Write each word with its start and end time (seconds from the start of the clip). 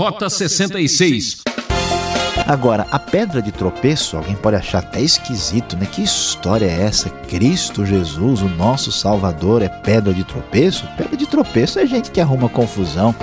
Rota 0.00 0.30
66. 0.30 1.42
Agora, 2.46 2.86
a 2.90 2.98
pedra 2.98 3.42
de 3.42 3.52
tropeço, 3.52 4.16
alguém 4.16 4.34
pode 4.34 4.56
achar 4.56 4.78
até 4.78 4.98
esquisito, 4.98 5.76
né? 5.76 5.84
Que 5.84 6.00
história 6.02 6.64
é 6.64 6.84
essa? 6.84 7.10
Cristo 7.10 7.84
Jesus, 7.84 8.40
o 8.40 8.48
nosso 8.48 8.90
Salvador, 8.90 9.60
é 9.60 9.68
pedra 9.68 10.14
de 10.14 10.24
tropeço? 10.24 10.88
Pedra 10.96 11.18
de 11.18 11.26
tropeço 11.26 11.78
é 11.78 11.84
gente 11.84 12.10
que 12.10 12.18
arruma 12.18 12.48
confusão. 12.48 13.14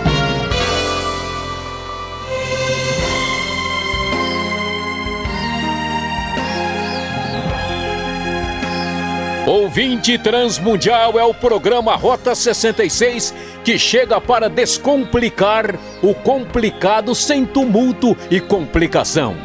Ouvinte 9.48 10.18
Transmundial 10.20 11.18
é 11.18 11.24
o 11.24 11.34
programa 11.34 11.96
Rota 11.96 12.36
66 12.36 13.34
que 13.68 13.78
chega 13.78 14.22
para 14.22 14.50
descomplicar 14.50 15.78
o 16.02 16.14
complicado 16.14 17.14
sem 17.14 17.46
tumulto 17.46 18.16
e 18.32 18.40
complicação. 18.40 19.36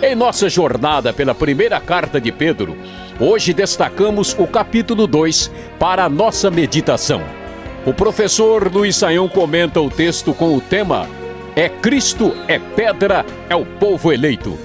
Em 0.00 0.14
nossa 0.14 0.48
jornada 0.48 1.12
pela 1.12 1.34
primeira 1.34 1.80
carta 1.80 2.20
de 2.20 2.30
Pedro, 2.30 2.76
hoje 3.18 3.52
destacamos 3.52 4.32
o 4.38 4.46
capítulo 4.46 5.08
2 5.08 5.50
para 5.76 6.04
a 6.04 6.08
nossa 6.08 6.52
meditação. 6.52 7.20
O 7.84 7.92
professor 7.92 8.72
Luiz 8.72 8.94
Saião 8.94 9.28
comenta 9.28 9.80
o 9.80 9.90
texto 9.90 10.32
com 10.32 10.54
o 10.54 10.60
tema 10.60 11.08
É 11.56 11.68
Cristo, 11.68 12.32
é 12.46 12.60
pedra, 12.60 13.26
é 13.50 13.56
o 13.56 13.66
povo 13.66 14.12
eleito. 14.12 14.56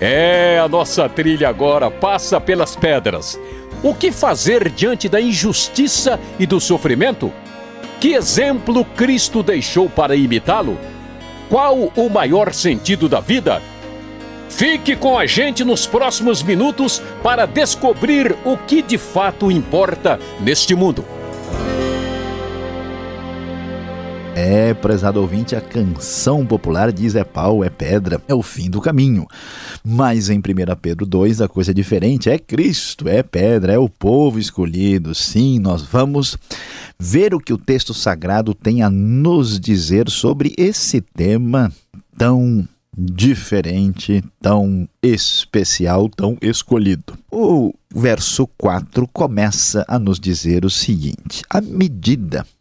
É, 0.00 0.60
a 0.62 0.68
nossa 0.68 1.08
trilha 1.08 1.48
agora 1.48 1.90
passa 1.90 2.40
pelas 2.40 2.76
pedras 2.76 3.36
o 3.82 3.94
que 3.94 4.10
fazer 4.10 4.68
diante 4.70 5.08
da 5.08 5.20
injustiça 5.20 6.18
e 6.38 6.46
do 6.46 6.60
sofrimento? 6.60 7.32
Que 8.00 8.14
exemplo 8.14 8.84
Cristo 8.84 9.42
deixou 9.42 9.90
para 9.90 10.14
imitá-lo? 10.14 10.78
Qual 11.48 11.92
o 11.96 12.08
maior 12.08 12.54
sentido 12.54 13.08
da 13.08 13.18
vida? 13.18 13.60
Fique 14.48 14.94
com 14.94 15.18
a 15.18 15.26
gente 15.26 15.64
nos 15.64 15.84
próximos 15.86 16.42
minutos 16.42 17.02
para 17.24 17.44
descobrir 17.44 18.36
o 18.44 18.56
que 18.56 18.82
de 18.82 18.96
fato 18.96 19.50
importa 19.50 20.18
neste 20.40 20.76
mundo. 20.76 21.17
É, 24.40 24.72
prezado 24.72 25.20
ouvinte, 25.20 25.56
a 25.56 25.60
canção 25.60 26.46
popular 26.46 26.92
diz 26.92 27.16
é 27.16 27.24
pau, 27.24 27.64
é 27.64 27.68
pedra, 27.68 28.22
é 28.28 28.32
o 28.32 28.40
fim 28.40 28.70
do 28.70 28.80
caminho. 28.80 29.26
Mas 29.84 30.30
em 30.30 30.38
1 30.38 30.42
Pedro 30.80 31.04
2 31.04 31.40
a 31.40 31.48
coisa 31.48 31.72
é 31.72 31.74
diferente, 31.74 32.30
é 32.30 32.38
Cristo, 32.38 33.08
é 33.08 33.20
pedra, 33.24 33.72
é 33.72 33.78
o 33.78 33.88
povo 33.88 34.38
escolhido. 34.38 35.12
Sim, 35.12 35.58
nós 35.58 35.82
vamos 35.82 36.38
ver 36.96 37.34
o 37.34 37.40
que 37.40 37.52
o 37.52 37.58
texto 37.58 37.92
sagrado 37.92 38.54
tem 38.54 38.80
a 38.80 38.88
nos 38.88 39.58
dizer 39.58 40.08
sobre 40.08 40.54
esse 40.56 41.00
tema 41.00 41.72
tão 42.16 42.66
diferente, 42.96 44.22
tão 44.40 44.88
especial, 45.02 46.08
tão 46.08 46.38
escolhido. 46.40 47.18
O 47.28 47.74
verso 47.92 48.46
4 48.56 49.08
começa 49.12 49.84
a 49.88 49.98
nos 49.98 50.20
dizer 50.20 50.64
o 50.64 50.70
seguinte: 50.70 51.42
à 51.50 51.60
medida 51.60 52.46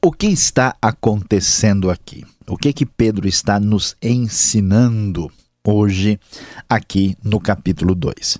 O 0.00 0.12
que 0.12 0.28
está 0.28 0.76
acontecendo 0.80 1.90
aqui? 1.90 2.24
O 2.46 2.56
que 2.56 2.72
que 2.72 2.86
Pedro 2.86 3.26
está 3.26 3.58
nos 3.58 3.96
ensinando 4.00 5.28
hoje 5.66 6.20
aqui 6.68 7.16
no 7.20 7.40
capítulo 7.40 7.96
2? 7.96 8.38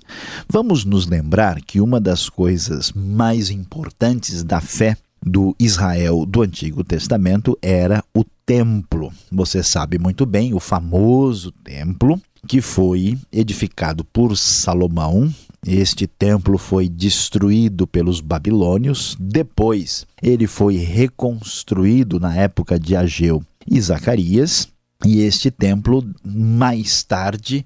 Vamos 0.49 0.85
nos 0.85 1.05
lembrar 1.05 1.59
que 1.61 1.81
uma 1.81 1.99
das 1.99 2.29
coisas 2.29 2.93
mais 2.93 3.49
importantes 3.49 4.41
da 4.41 4.61
fé 4.61 4.95
do 5.21 5.53
Israel 5.59 6.25
do 6.25 6.43
Antigo 6.43 6.81
Testamento 6.81 7.59
era 7.61 8.01
o 8.15 8.23
templo. 8.45 9.11
Você 9.29 9.61
sabe 9.61 9.99
muito 9.99 10.25
bem, 10.25 10.53
o 10.53 10.61
famoso 10.61 11.51
templo 11.51 12.21
que 12.47 12.61
foi 12.61 13.17
edificado 13.33 14.05
por 14.05 14.37
Salomão 14.37 15.29
este 15.65 16.07
templo 16.07 16.57
foi 16.57 16.87
destruído 16.87 17.85
pelos 17.85 18.21
babilônios, 18.21 19.15
depois 19.19 20.05
ele 20.21 20.47
foi 20.47 20.77
reconstruído 20.77 22.19
na 22.19 22.35
época 22.35 22.79
de 22.79 22.95
Ageu 22.95 23.43
e 23.69 23.79
Zacarias. 23.79 24.67
E 25.05 25.21
este 25.21 25.49
templo, 25.49 26.03
mais 26.25 27.03
tarde, 27.03 27.65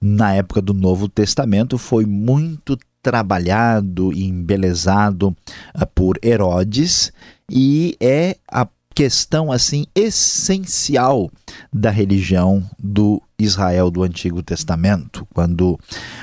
na 0.00 0.34
época 0.34 0.60
do 0.60 0.74
Novo 0.74 1.08
Testamento, 1.08 1.78
foi 1.78 2.04
muito 2.04 2.76
trabalhado 3.00 4.12
e 4.12 4.24
embelezado 4.24 5.28
uh, 5.28 5.86
por 5.94 6.18
Herodes 6.22 7.12
e 7.50 7.96
é 8.00 8.36
a 8.50 8.66
questão 8.94 9.50
assim 9.50 9.86
essencial 9.94 11.30
da 11.72 11.90
religião 11.90 12.62
do 12.78 13.22
Israel 13.38 13.90
do 13.90 14.02
Antigo 14.02 14.42
Testamento, 14.42 15.26
quando 15.34 15.78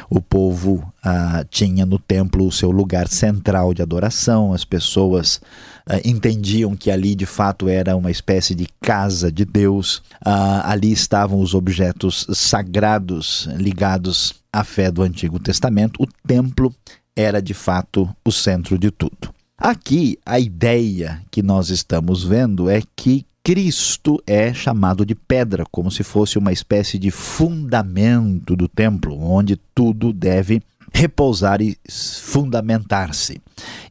o 0.10 0.22
povo 0.22 0.92
ah, 1.04 1.44
tinha 1.50 1.86
no 1.86 2.00
templo 2.00 2.48
o 2.48 2.52
seu 2.52 2.72
lugar 2.72 3.08
central 3.08 3.74
de 3.74 3.82
adoração, 3.82 4.54
as 4.54 4.64
pessoas 4.64 5.42
ah, 5.86 6.00
entendiam 6.06 6.76
que 6.76 6.90
ali 6.90 7.16
de 7.16 7.26
fato 7.26 7.68
era 7.68 7.96
uma 7.96 8.12
espécie 8.12 8.56
de 8.56 8.68
casa 8.82 9.32
de 9.32 9.44
Deus, 9.44 10.02
ah, 10.24 10.72
ali 10.72 10.92
estavam 10.92 11.42
os 11.42 11.54
objetos 11.54 12.26
sagrados 12.34 13.50
ligados 13.56 14.36
à 14.52 14.64
fé 14.64 14.90
do 14.92 15.02
Antigo 15.02 15.40
Testamento, 15.40 16.02
o 16.02 16.08
templo 16.28 16.74
era 17.16 17.42
de 17.42 17.54
fato 17.54 18.10
o 18.24 18.32
centro 18.32 18.78
de 18.78 18.92
tudo. 18.92 19.39
Aqui, 19.60 20.18
a 20.26 20.40
ideia 20.40 21.22
que 21.30 21.44
nós 21.44 21.70
estamos 21.70 22.24
vendo 22.24 22.70
é 22.70 22.82
que 22.96 23.26
Cristo 23.44 24.18
é 24.26 24.54
chamado 24.54 25.06
de 25.06 25.14
pedra, 25.14 25.66
como 25.70 25.92
se 25.92 26.02
fosse 26.02 26.38
uma 26.38 26.54
espécie 26.54 26.98
de 26.98 27.12
fundamento 27.12 28.56
do 28.56 28.70
templo, 28.70 29.22
onde 29.22 29.58
tudo 29.76 30.14
deve 30.14 30.62
repousar 30.94 31.62
e 31.62 31.78
fundamentar-se. 31.90 33.42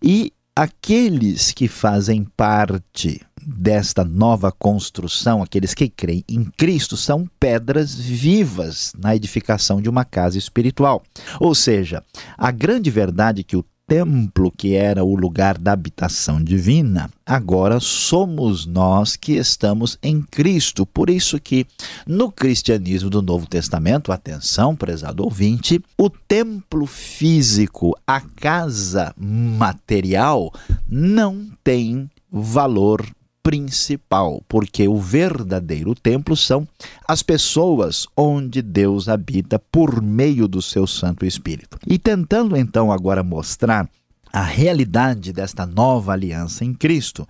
E 0.02 0.32
aqueles 0.56 1.52
que 1.52 1.68
fazem 1.68 2.24
parte 2.34 3.20
desta 3.46 4.04
nova 4.04 4.50
construção, 4.50 5.42
aqueles 5.42 5.74
que 5.74 5.90
creem 5.90 6.24
em 6.28 6.44
Cristo, 6.44 6.96
são 6.96 7.28
pedras 7.38 7.94
vivas 7.94 8.94
na 8.98 9.14
edificação 9.14 9.82
de 9.82 9.88
uma 9.90 10.04
casa 10.04 10.38
espiritual. 10.38 11.02
Ou 11.38 11.54
seja, 11.54 12.02
a 12.38 12.50
grande 12.50 12.90
verdade 12.90 13.44
que 13.44 13.56
o 13.56 13.64
templo 13.88 14.52
que 14.54 14.74
era 14.74 15.02
o 15.02 15.16
lugar 15.16 15.56
da 15.56 15.72
habitação 15.72 16.44
divina, 16.44 17.10
agora 17.24 17.80
somos 17.80 18.66
nós 18.66 19.16
que 19.16 19.32
estamos 19.32 19.98
em 20.02 20.20
Cristo. 20.20 20.84
Por 20.84 21.08
isso 21.08 21.40
que 21.40 21.66
no 22.06 22.30
cristianismo 22.30 23.08
do 23.08 23.22
Novo 23.22 23.46
Testamento, 23.46 24.12
atenção, 24.12 24.76
prezado 24.76 25.24
ouvinte, 25.24 25.82
o 25.96 26.10
templo 26.10 26.84
físico, 26.84 27.98
a 28.06 28.20
casa 28.20 29.14
material 29.16 30.52
não 30.86 31.50
tem 31.64 32.10
valor 32.30 33.04
principal, 33.48 34.42
porque 34.46 34.86
o 34.86 34.98
verdadeiro 34.98 35.94
templo 35.94 36.36
são 36.36 36.68
as 37.08 37.22
pessoas 37.22 38.06
onde 38.14 38.60
Deus 38.60 39.08
habita 39.08 39.58
por 39.58 40.02
meio 40.02 40.46
do 40.46 40.60
seu 40.60 40.86
Santo 40.86 41.24
Espírito. 41.24 41.78
E 41.86 41.98
tentando 41.98 42.54
então 42.58 42.92
agora 42.92 43.22
mostrar 43.22 43.88
a 44.32 44.42
realidade 44.42 45.32
desta 45.32 45.66
nova 45.66 46.12
aliança 46.12 46.64
em 46.64 46.74
Cristo. 46.74 47.26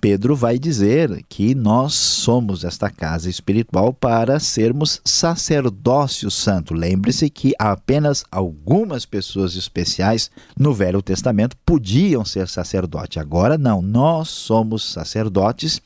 Pedro 0.00 0.34
vai 0.34 0.58
dizer 0.58 1.24
que 1.28 1.54
nós 1.54 1.94
somos 1.94 2.64
esta 2.64 2.90
casa 2.90 3.28
espiritual 3.28 3.92
para 3.92 4.40
sermos 4.40 5.00
sacerdócio 5.04 6.30
santo. 6.30 6.74
Lembre-se 6.74 7.28
que 7.28 7.52
apenas 7.58 8.24
algumas 8.30 9.04
pessoas 9.04 9.54
especiais 9.54 10.30
no 10.58 10.72
Velho 10.72 11.02
Testamento 11.02 11.56
podiam 11.64 12.24
ser 12.24 12.48
sacerdote. 12.48 13.18
Agora 13.18 13.58
não, 13.58 13.82
nós 13.82 14.28
somos 14.28 14.82
sacerdotes 14.82 15.80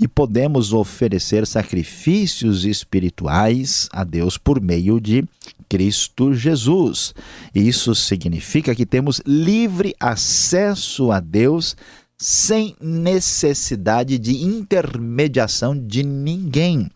e 0.00 0.06
podemos 0.06 0.72
oferecer 0.72 1.46
sacrifícios 1.46 2.64
espirituais 2.64 3.88
a 3.92 4.04
Deus 4.04 4.38
por 4.38 4.60
meio 4.60 5.00
de 5.00 5.24
Cristo 5.68 6.32
Jesus. 6.32 7.14
Isso 7.54 7.94
significa 7.94 8.74
que 8.74 8.86
temos 8.86 9.20
livre 9.26 9.94
acesso 10.00 11.10
a 11.12 11.20
Deus 11.20 11.76
sem 12.20 12.74
necessidade 12.80 14.18
de 14.18 14.42
intermediação 14.42 15.78
de 15.78 16.02
ninguém, 16.02 16.90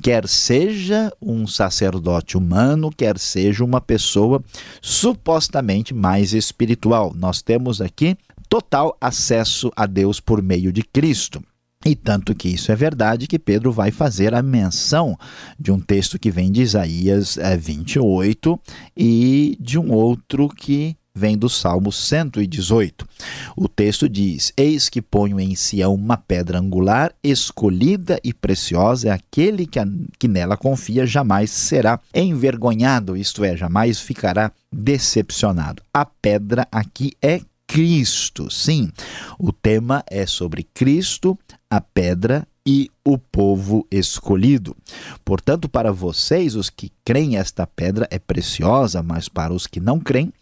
quer 0.00 0.28
seja 0.28 1.12
um 1.20 1.44
sacerdote 1.44 2.38
humano, 2.38 2.88
quer 2.96 3.18
seja 3.18 3.64
uma 3.64 3.80
pessoa 3.80 4.40
supostamente 4.80 5.92
mais 5.92 6.32
espiritual. 6.32 7.12
Nós 7.16 7.42
temos 7.42 7.80
aqui 7.80 8.16
total 8.48 8.96
acesso 9.00 9.72
a 9.74 9.86
Deus 9.86 10.20
por 10.20 10.40
meio 10.40 10.72
de 10.72 10.84
Cristo. 10.84 11.42
E 11.82 11.94
tanto 11.94 12.34
que 12.34 12.46
isso 12.46 12.70
é 12.70 12.76
verdade 12.76 13.26
que 13.26 13.38
Pedro 13.38 13.72
vai 13.72 13.90
fazer 13.90 14.34
a 14.34 14.42
menção 14.42 15.18
de 15.58 15.72
um 15.72 15.80
texto 15.80 16.18
que 16.18 16.30
vem 16.30 16.52
de 16.52 16.60
Isaías 16.60 17.38
28 17.58 18.52
eh, 18.52 18.72
e 18.94 19.56
de 19.58 19.78
um 19.78 19.90
outro 19.90 20.46
que 20.50 20.94
vem 21.14 21.38
do 21.38 21.48
Salmo 21.48 21.90
118. 21.90 23.08
O 23.56 23.66
texto 23.66 24.10
diz: 24.10 24.52
Eis 24.58 24.90
que 24.90 25.00
ponho 25.00 25.40
em 25.40 25.54
Sião 25.54 25.94
uma 25.94 26.18
pedra 26.18 26.58
angular, 26.58 27.12
escolhida 27.22 28.20
e 28.22 28.34
preciosa, 28.34 29.08
é 29.08 29.12
aquele 29.12 29.66
que, 29.66 29.78
a, 29.78 29.86
que 30.18 30.28
nela 30.28 30.58
confia 30.58 31.06
jamais 31.06 31.50
será 31.50 31.98
envergonhado, 32.14 33.16
isto 33.16 33.42
é, 33.42 33.56
jamais 33.56 33.98
ficará 33.98 34.52
decepcionado. 34.70 35.82
A 35.92 36.04
pedra 36.04 36.68
aqui 36.70 37.12
é 37.22 37.40
Cristo. 37.70 38.50
Sim, 38.50 38.90
o 39.38 39.52
tema 39.52 40.02
é 40.10 40.26
sobre 40.26 40.64
Cristo, 40.64 41.38
a 41.70 41.80
pedra 41.80 42.44
e 42.66 42.90
o 43.04 43.16
povo 43.16 43.86
escolhido. 43.92 44.76
Portanto, 45.24 45.68
para 45.68 45.92
vocês, 45.92 46.56
os 46.56 46.68
que 46.68 46.90
creem, 47.04 47.36
esta 47.36 47.68
pedra 47.68 48.08
é 48.10 48.18
preciosa, 48.18 49.04
mas 49.04 49.28
para 49.28 49.54
os 49.54 49.68
que 49.68 49.78
não 49.78 50.00
creem, 50.00 50.32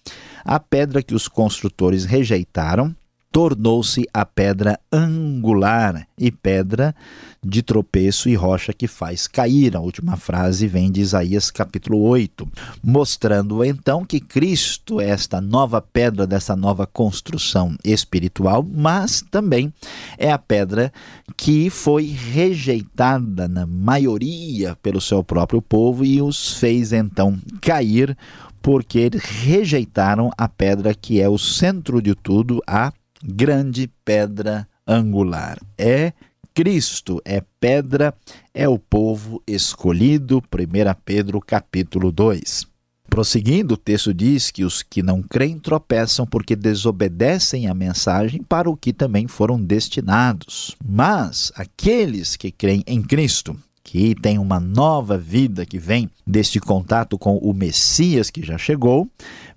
a 0.42 0.58
pedra 0.58 1.02
que 1.02 1.14
os 1.14 1.28
construtores 1.28 2.06
rejeitaram 2.06 2.96
tornou-se 3.30 4.06
a 4.12 4.24
pedra 4.24 4.78
angular 4.92 6.06
e 6.18 6.30
pedra 6.30 6.94
de 7.44 7.62
tropeço 7.62 8.28
e 8.28 8.34
rocha 8.34 8.72
que 8.72 8.88
faz 8.88 9.28
cair. 9.28 9.76
A 9.76 9.80
última 9.80 10.16
frase 10.16 10.66
vem 10.66 10.90
de 10.90 11.00
Isaías 11.00 11.50
capítulo 11.50 12.00
8, 12.00 12.48
mostrando 12.82 13.62
então 13.64 14.04
que 14.04 14.18
Cristo 14.18 15.00
é 15.00 15.10
esta 15.10 15.40
nova 15.40 15.80
pedra 15.80 16.26
dessa 16.26 16.56
nova 16.56 16.86
construção 16.86 17.76
espiritual, 17.84 18.66
mas 18.68 19.22
também 19.30 19.72
é 20.16 20.32
a 20.32 20.38
pedra 20.38 20.92
que 21.36 21.70
foi 21.70 22.06
rejeitada 22.06 23.46
na 23.46 23.66
maioria 23.66 24.76
pelo 24.82 25.00
seu 25.00 25.22
próprio 25.22 25.62
povo 25.62 26.04
e 26.04 26.20
os 26.20 26.54
fez 26.54 26.92
então 26.92 27.38
cair 27.60 28.16
porque 28.60 29.08
rejeitaram 29.14 30.30
a 30.36 30.48
pedra 30.48 30.94
que 30.94 31.20
é 31.20 31.28
o 31.28 31.38
centro 31.38 32.02
de 32.02 32.14
tudo, 32.14 32.62
a 32.66 32.92
grande 33.22 33.90
pedra 34.04 34.68
angular. 34.86 35.58
É 35.76 36.12
Cristo, 36.54 37.22
é 37.24 37.42
pedra, 37.60 38.12
é 38.52 38.68
o 38.68 38.78
povo 38.78 39.42
escolhido. 39.46 40.38
1 40.38 40.42
Pedro 41.04 41.40
capítulo 41.40 42.10
2. 42.10 42.66
Prosseguindo, 43.08 43.74
o 43.74 43.76
texto 43.76 44.12
diz 44.12 44.50
que 44.50 44.64
os 44.64 44.82
que 44.82 45.02
não 45.02 45.22
creem 45.22 45.58
tropeçam 45.58 46.26
porque 46.26 46.54
desobedecem 46.54 47.66
a 47.66 47.72
mensagem 47.72 48.42
para 48.42 48.68
o 48.68 48.76
que 48.76 48.92
também 48.92 49.26
foram 49.26 49.60
destinados. 49.60 50.76
Mas 50.84 51.50
aqueles 51.54 52.36
que 52.36 52.50
creem 52.50 52.84
em 52.86 53.00
Cristo, 53.00 53.56
que 53.90 54.14
tem 54.14 54.38
uma 54.38 54.60
nova 54.60 55.16
vida 55.16 55.64
que 55.64 55.78
vem 55.78 56.10
deste 56.26 56.60
contato 56.60 57.16
com 57.16 57.38
o 57.38 57.54
Messias 57.54 58.28
que 58.28 58.42
já 58.42 58.58
chegou. 58.58 59.08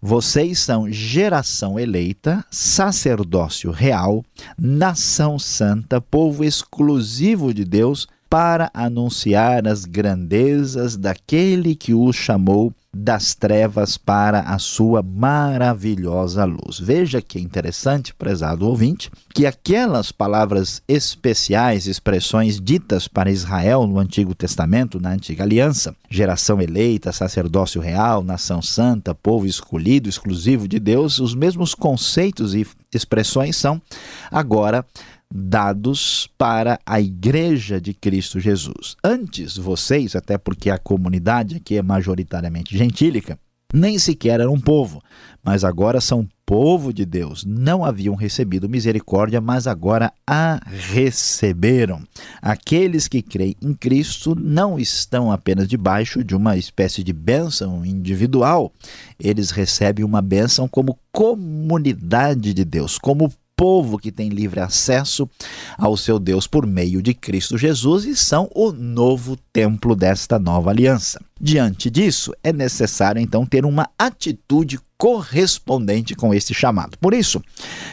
Vocês 0.01 0.59
são 0.59 0.89
geração 0.89 1.77
eleita, 1.77 2.41
sacerdócio 2.49 3.71
real, 3.71 4.23
nação 4.57 5.37
santa, 5.37 5.99
povo 5.99 6.45
exclusivo 6.45 7.53
de 7.53 7.65
Deus, 7.65 8.07
para 8.31 8.71
anunciar 8.73 9.67
as 9.67 9.83
grandezas 9.83 10.95
daquele 10.95 11.75
que 11.75 11.93
os 11.93 12.15
chamou 12.15 12.73
das 12.93 13.35
trevas 13.35 13.97
para 13.97 14.41
a 14.41 14.57
sua 14.57 15.01
maravilhosa 15.01 16.45
luz. 16.45 16.79
Veja 16.79 17.21
que 17.21 17.39
interessante, 17.39 18.13
prezado 18.13 18.67
ouvinte, 18.67 19.09
que 19.33 19.45
aquelas 19.45 20.13
palavras 20.13 20.81
especiais, 20.87 21.87
expressões 21.87 22.59
ditas 22.59 23.05
para 23.07 23.31
Israel 23.31 23.85
no 23.85 23.99
Antigo 23.99 24.33
Testamento, 24.33 24.99
na 24.99 25.11
Antiga 25.11 25.43
Aliança, 25.43 25.93
geração 26.09 26.61
eleita, 26.61 27.11
sacerdócio 27.11 27.81
real, 27.81 28.23
nação 28.23 28.61
santa, 28.61 29.13
povo 29.13 29.45
escolhido, 29.45 30.07
exclusivo 30.07 30.69
de 30.69 30.79
Deus, 30.79 31.19
os 31.19 31.33
mesmos 31.33 31.73
conceitos 31.73 32.55
e 32.55 32.65
expressões 32.93 33.55
são 33.55 33.81
agora 34.29 34.85
dados 35.31 36.29
para 36.37 36.79
a 36.85 36.99
Igreja 36.99 37.79
de 37.79 37.93
Cristo 37.93 38.39
Jesus. 38.39 38.95
Antes, 39.03 39.57
vocês, 39.57 40.15
até 40.15 40.37
porque 40.37 40.69
a 40.69 40.77
comunidade 40.77 41.55
aqui 41.55 41.77
é 41.77 41.81
majoritariamente 41.81 42.77
gentílica, 42.77 43.39
nem 43.73 43.97
sequer 43.97 44.41
eram 44.41 44.53
um 44.53 44.59
povo, 44.59 45.01
mas 45.43 45.63
agora 45.63 46.01
são 46.01 46.27
povo 46.45 46.91
de 46.91 47.05
Deus. 47.05 47.45
Não 47.45 47.85
haviam 47.85 48.13
recebido 48.13 48.67
misericórdia, 48.67 49.39
mas 49.39 49.67
agora 49.67 50.11
a 50.27 50.59
receberam. 50.65 52.03
Aqueles 52.41 53.07
que 53.07 53.21
creem 53.21 53.55
em 53.61 53.73
Cristo 53.73 54.35
não 54.35 54.77
estão 54.77 55.31
apenas 55.31 55.65
debaixo 55.67 56.21
de 56.21 56.35
uma 56.35 56.57
espécie 56.57 57.03
de 57.03 57.13
bênção 57.13 57.85
individual, 57.85 58.73
eles 59.17 59.51
recebem 59.51 60.03
uma 60.03 60.21
bênção 60.21 60.67
como 60.67 60.99
comunidade 61.13 62.53
de 62.53 62.65
Deus, 62.65 62.97
como 62.97 63.31
povo 63.61 63.99
que 63.99 64.11
tem 64.11 64.29
livre 64.29 64.59
acesso 64.59 65.29
ao 65.77 65.95
seu 65.95 66.17
Deus 66.17 66.47
por 66.47 66.65
meio 66.65 66.99
de 66.99 67.13
Cristo 67.13 67.59
Jesus 67.59 68.05
e 68.05 68.15
são 68.15 68.49
o 68.55 68.71
novo 68.71 69.37
templo 69.53 69.95
desta 69.95 70.39
nova 70.39 70.71
aliança. 70.71 71.23
Diante 71.39 71.87
disso, 71.87 72.33
é 72.43 72.51
necessário 72.51 73.21
então 73.21 73.45
ter 73.45 73.63
uma 73.63 73.87
atitude 73.99 74.79
correspondente 74.97 76.15
com 76.15 76.33
este 76.33 76.55
chamado. 76.55 76.97
Por 76.97 77.13
isso, 77.13 77.39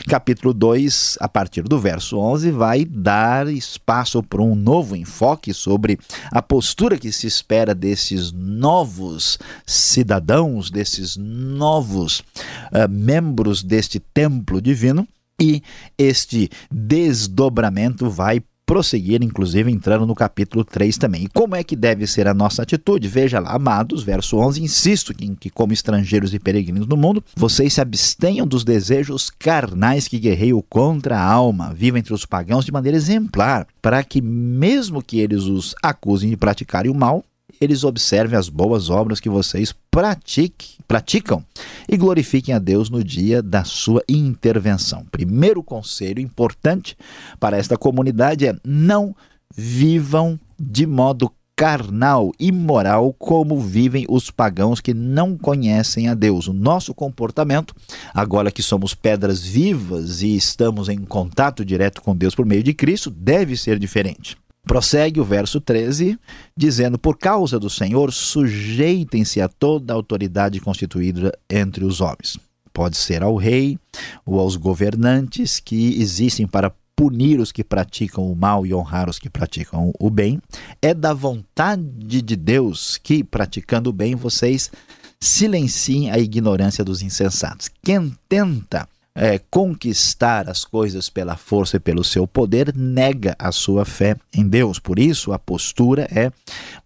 capítulo 0.09 0.55
2, 0.55 1.19
a 1.21 1.29
partir 1.29 1.61
do 1.65 1.79
verso 1.79 2.17
11, 2.17 2.51
vai 2.51 2.87
dar 2.87 3.47
espaço 3.49 4.23
para 4.23 4.41
um 4.41 4.55
novo 4.55 4.97
enfoque 4.97 5.53
sobre 5.53 5.99
a 6.31 6.41
postura 6.41 6.97
que 6.97 7.13
se 7.13 7.27
espera 7.27 7.75
desses 7.75 8.33
novos 8.33 9.39
cidadãos, 9.67 10.71
desses 10.71 11.19
novos 11.19 12.21
uh, 12.21 12.89
membros 12.89 13.63
deste 13.63 14.01
templo 14.01 14.63
divino 14.63 15.07
e 15.41 15.63
este 15.97 16.51
desdobramento 16.71 18.11
vai 18.11 18.43
prosseguir, 18.69 19.23
inclusive 19.23 19.73
entrando 19.73 20.05
no 20.05 20.15
capítulo 20.15 20.63
3 20.63 20.99
também. 20.99 21.25
E 21.25 21.29
como 21.29 21.57
é 21.57 21.65
que 21.65 21.75
deve 21.75 22.07
ser 22.07 22.29
a 22.29 22.35
nossa 22.35 22.63
atitude? 22.63 23.09
Veja 23.09 23.41
lá, 23.41 23.53
amados, 23.53 24.03
verso 24.03 24.37
11, 24.37 24.63
insisto 24.63 25.15
que, 25.15 25.27
que 25.37 25.49
como 25.49 25.73
estrangeiros 25.73 26.35
e 26.35 26.39
peregrinos 26.39 26.87
no 26.87 26.95
mundo, 26.95 27.25
vocês 27.35 27.73
se 27.73 27.81
abstenham 27.81 28.47
dos 28.47 28.65
desejos 28.65 29.31
carnais 29.31 30.07
que 30.07 30.19
guerreiam 30.19 30.63
contra 30.69 31.17
a 31.17 31.25
alma, 31.25 31.73
vivam 31.73 31.99
entre 31.99 32.13
os 32.13 32.27
pagãos 32.27 32.67
de 32.67 32.71
maneira 32.71 32.99
exemplar, 32.99 33.67
para 33.81 34.05
que 34.05 34.21
mesmo 34.21 35.03
que 35.03 35.19
eles 35.19 35.45
os 35.45 35.75
acusem 35.83 36.29
de 36.29 36.37
praticarem 36.37 36.91
o 36.91 36.95
mal, 36.95 37.25
eles 37.61 37.85
observem 37.85 38.39
as 38.39 38.49
boas 38.49 38.91
obras 38.91 39.21
que 39.21 39.29
vocês 39.29 39.75
pratique, 39.91 40.77
praticam 40.87 41.45
e 41.89 41.97
glorifiquem 41.97 42.55
a 42.55 42.59
Deus 42.59 42.89
no 42.91 43.03
dia 43.03 43.43
da 43.43 43.65
sua 43.65 44.03
intervenção. 44.09 45.05
Primeiro 45.11 45.63
conselho 45.63 46.21
importante 46.21 46.97
para 47.41 47.57
esta 47.57 47.77
comunidade 47.77 48.47
é 48.47 48.55
não 48.65 49.15
vivam 49.55 50.39
de 50.59 50.87
modo 50.87 51.33
carnal, 51.59 52.31
imoral, 52.39 53.13
como 53.19 53.61
vivem 53.61 54.07
os 54.09 54.31
pagãos 54.31 54.81
que 54.81 54.95
não 54.95 55.37
conhecem 55.37 56.07
a 56.07 56.15
Deus. 56.15 56.47
O 56.47 56.53
nosso 56.53 56.95
comportamento, 56.95 57.75
agora 58.15 58.53
que 58.53 58.63
somos 58.63 58.95
pedras 58.95 59.43
vivas 59.43 60.23
e 60.23 60.37
estamos 60.37 60.89
em 60.89 60.99
contato 60.99 61.65
direto 61.65 62.01
com 62.01 62.15
Deus 62.15 62.37
por 62.37 62.47
meio 62.47 62.63
de 62.63 62.73
Cristo, 62.73 63.11
deve 63.11 63.57
ser 63.57 63.77
diferente. 63.77 64.37
Prossegue 64.69 65.19
o 65.19 65.25
verso 65.25 65.63
13, 65.63 66.19
dizendo: 66.55 66.99
Por 66.99 67.17
causa 67.17 67.59
do 67.59 67.71
Senhor, 67.71 68.13
sujeitem-se 68.13 69.41
a 69.41 69.49
toda 69.49 69.95
a 69.95 69.97
autoridade 69.97 70.61
constituída 70.61 71.33
entre 71.49 71.87
os 71.87 72.03
homens. 72.03 72.39
Pode 72.71 72.99
ser 72.99 73.23
ao 73.23 73.35
rei 73.35 73.79
ou 74.27 74.39
aos 74.39 74.57
governantes 74.57 75.59
que 75.59 75.99
existem 75.99 76.47
para 76.47 76.71
punir 76.95 77.41
os 77.41 77.51
que 77.51 77.65
praticam 77.65 78.31
o 78.31 78.37
mal 78.37 78.67
e 78.67 78.75
honrar 78.75 79.09
os 79.09 79.19
que 79.19 79.31
praticam 79.31 79.91
o 79.99 80.11
bem. 80.11 80.39
É 80.83 80.93
da 80.93 81.15
vontade 81.15 82.23
de 82.23 82.37
Deus 82.37 82.99
que, 82.99 83.25
praticando 83.25 83.89
o 83.89 83.93
bem, 83.93 84.15
vocês 84.15 84.71
silenciem 85.19 86.11
a 86.11 86.19
ignorância 86.19 86.85
dos 86.85 87.01
insensatos. 87.01 87.71
Quem 87.83 88.15
tenta 88.29 88.87
é, 89.21 89.37
conquistar 89.51 90.49
as 90.49 90.65
coisas 90.65 91.11
pela 91.11 91.37
força 91.37 91.77
e 91.77 91.81
pelo 91.81 92.05
seu 92.05 92.25
poder, 92.25 92.73
nega 92.77 93.35
a 93.37 93.51
sua 93.51 93.85
fé 93.85 94.17
em 94.33 94.47
Deus. 94.47 94.79
Por 94.79 94.97
isso, 94.97 95.33
a 95.33 95.39
postura 95.39 96.09
é: 96.13 96.31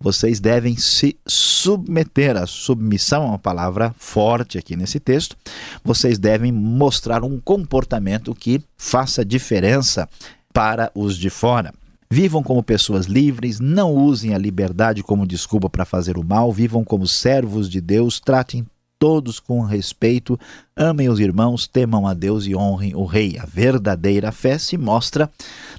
vocês 0.01 0.41
devem 0.41 0.75
se 0.75 1.15
submeter. 1.27 2.39
A 2.39 2.47
submissão 2.47 3.25
é 3.25 3.27
uma 3.27 3.39
palavra 3.39 3.95
forte 3.99 4.57
aqui 4.57 4.75
nesse 4.75 4.99
texto. 4.99 5.37
Vocês 5.85 6.19
devem 6.19 6.51
mostrar 6.51 7.23
um 7.23 7.39
comportamento 7.39 8.35
que 8.35 8.63
faça 8.79 9.23
diferença 9.23 10.09
para 10.55 10.91
os 10.95 11.19
de 11.19 11.29
fora. 11.29 11.71
Vivam 12.11 12.43
como 12.43 12.63
pessoas 12.63 13.07
livres, 13.07 13.61
não 13.61 13.93
usem 13.95 14.35
a 14.35 14.39
liberdade 14.39 15.03
como 15.03 15.27
desculpa 15.27 15.69
para 15.69 15.85
fazer 15.85 16.19
o 16.19 16.25
mal, 16.25 16.53
vivam 16.53 16.85
como 16.85 17.07
servos 17.07 17.71
de 17.71 17.81
Deus, 17.81 18.21
tratem 18.21 18.67
todos 19.03 19.41
com 19.41 19.63
respeito, 19.63 20.39
amem 20.77 21.09
os 21.09 21.19
irmãos, 21.19 21.67
temam 21.67 22.07
a 22.07 22.15
Deus 22.15 22.47
e 22.47 22.55
honrem 22.55 22.95
o 22.95 23.05
Rei. 23.05 23.37
A 23.37 23.45
verdadeira 23.45 24.31
fé 24.31 24.57
se 24.59 24.79
mostra 24.79 25.29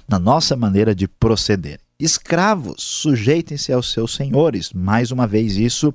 na 0.06 0.18
nossa 0.18 0.54
maneira 0.54 0.94
de 0.94 1.08
proceder. 1.08 1.80
Escravos, 1.98 2.82
sujeitem-se 2.82 3.72
aos 3.72 3.90
seus 3.90 4.14
senhores, 4.14 4.74
mais 4.74 5.10
uma 5.10 5.26
vez 5.26 5.56
isso 5.56 5.94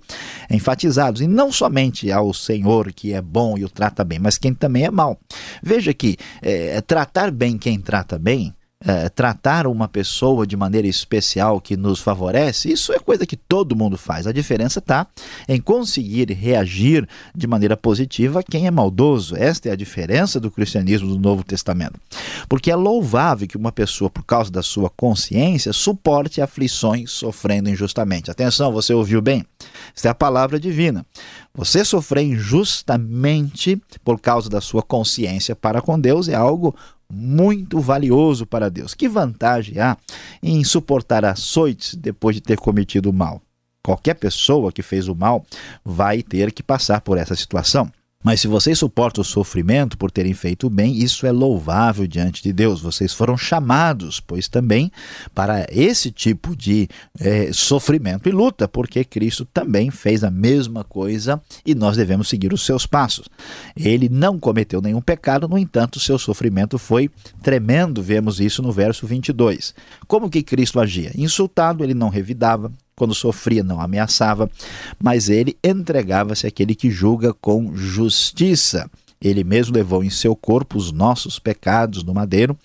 enfatizados, 0.50 1.21
e 1.21 1.27
não 1.27 1.51
somente 1.51 2.12
ao 2.12 2.33
senhor 2.33 2.91
que 2.91 3.13
é 3.13 3.21
bom 3.21 3.55
e 3.59 3.63
o 3.63 3.69
trata 3.69 4.03
bem, 4.03 4.17
mas 4.17 4.39
quem 4.39 4.51
também 4.51 4.86
é 4.86 4.89
mal. 4.89 5.19
Veja 5.62 5.93
que 5.93 6.17
é, 6.41 6.81
tratar 6.81 7.29
bem 7.29 7.59
quem 7.59 7.79
trata 7.79 8.17
bem 8.17 8.55
é, 8.86 9.09
tratar 9.09 9.67
uma 9.67 9.89
pessoa 9.89 10.48
de 10.48 10.55
maneira 10.55 10.88
especial 10.88 11.59
que 11.59 11.75
nos 11.75 12.00
favorece, 12.00 12.71
isso 12.71 12.93
é 12.93 13.00
coisa 13.00 13.25
que 13.25 13.36
todo 13.36 13.75
mundo 13.75 13.98
faz. 13.98 14.25
A 14.25 14.31
diferença 14.31 14.79
está 14.79 15.05
em 15.50 15.59
conseguir 15.59 16.31
reagir 16.31 17.07
de 17.36 17.45
maneira 17.45 17.75
positiva 17.75 18.39
a 18.39 18.43
quem 18.43 18.67
é 18.67 18.71
maldoso. 18.71 19.36
Esta 19.36 19.67
é 19.67 19.71
a 19.74 19.75
diferença 19.75 20.39
do 20.39 20.50
cristianismo 20.50 21.09
do 21.09 21.19
Novo 21.19 21.43
Testamento. 21.43 22.00
Porque 22.48 22.71
é 22.71 22.75
louvável 22.75 23.48
que 23.48 23.57
uma 23.57 23.71
pessoa, 23.71 24.09
por 24.09 24.24
causa 24.24 24.50
da 24.50 24.63
sua 24.63 24.89
consciência, 24.89 25.74
suporte 25.74 26.41
aflições 26.41 27.12
sofrendo 27.12 27.69
injustamente. 27.69 28.31
Atenção, 28.31 28.71
você 28.71 28.93
ouviu 28.93 29.21
bem? 29.21 29.45
Esta 29.93 30.07
é 30.07 30.12
a 30.12 30.15
palavra 30.15 30.57
divina. 30.57 31.05
Você 31.53 31.83
sofrer 31.83 32.24
injustamente 32.24 33.81
por 34.05 34.21
causa 34.21 34.50
da 34.50 34.62
sua 34.62 34.81
consciência 34.81 35.53
para 35.53 35.81
com 35.81 36.00
Deus 36.00 36.29
é 36.29 36.36
algo 36.36 36.74
muito 37.12 37.80
valioso 37.80 38.46
para 38.46 38.70
Deus. 38.70 38.94
Que 38.94 39.10
vantagem 39.10 39.80
há 39.80 39.98
em 40.42 40.63
suportar 40.63 41.25
açoites 41.25 41.96
depois 41.96 42.36
de 42.36 42.42
ter 42.42 42.58
cometido 42.58 43.10
o 43.10 43.13
mal? 43.13 43.42
Qualquer 43.84 44.16
pessoa 44.16 44.72
que 44.72 44.82
fez 44.82 45.08
o 45.08 45.16
mal 45.16 45.46
vai 45.84 46.22
ter 46.22 46.51
que 46.51 46.62
passar 46.62 47.01
por 47.01 47.18
essa 47.18 47.36
situação. 47.36 47.92
Mas 48.21 48.41
se 48.41 48.49
vocês 48.49 48.77
suportam 48.77 49.21
o 49.21 49.25
sofrimento 49.25 49.97
por 49.97 50.11
terem 50.11 50.33
feito 50.33 50.67
o 50.67 50.69
bem, 50.69 50.97
isso 50.97 51.25
é 51.25 51.31
louvável 51.31 52.05
diante 52.05 52.43
de 52.43 52.51
Deus. 52.51 52.81
Vocês 52.81 53.13
foram 53.13 53.38
chamados, 53.38 54.19
pois 54.19 54.49
também, 54.49 54.91
para 55.33 55.65
esse 55.71 56.11
tipo 56.11 56.53
de 56.53 56.89
é, 57.17 57.49
sofrimento 57.53 58.27
e 58.27 58.33
luta, 58.33 58.67
porque 58.67 59.05
Cristo 59.05 59.45
também 59.45 59.89
fez 59.89 60.21
a 60.21 60.29
mesma 60.29 60.83
coisa 60.83 61.41
e 61.65 61.73
nós 61.73 61.95
devemos 61.95 62.27
seguir 62.27 62.51
os 62.51 62.65
seus 62.65 62.85
passos. 62.85 63.29
Ele 63.73 64.09
não 64.09 64.38
cometeu 64.38 64.81
nenhum 64.81 64.99
pecado, 64.99 65.47
no 65.47 65.57
entanto, 65.57 65.97
seu 65.97 66.19
sofrimento 66.19 66.77
foi 66.77 67.09
tremendo. 67.41 68.03
Vemos 68.03 68.41
isso 68.41 68.61
no 68.61 68.73
verso 68.73 69.07
22. 69.07 69.73
Como 70.07 70.29
que 70.29 70.43
Cristo 70.43 70.81
agia? 70.81 71.13
Insultado, 71.15 71.85
ele 71.85 71.93
não 71.93 72.09
revidava, 72.09 72.69
quando 73.00 73.15
sofria, 73.15 73.63
não 73.63 73.82
ameaçava, 73.82 74.50
mas 75.01 75.29
ele 75.29 75.58
entregava-se 75.63 76.46
àquele 76.46 76.75
que 76.75 76.91
julga 76.91 77.34
com 77.34 77.75
justiça. 77.75 78.88
Ele 79.22 79.44
mesmo 79.44 79.75
levou 79.75 80.03
em 80.03 80.10
seu 80.10 80.36
corpo 80.36 80.77
os 80.77 80.91
nossos 80.91 81.39
pecados 81.39 82.03
no 82.03 82.13
madeiro, 82.13 82.58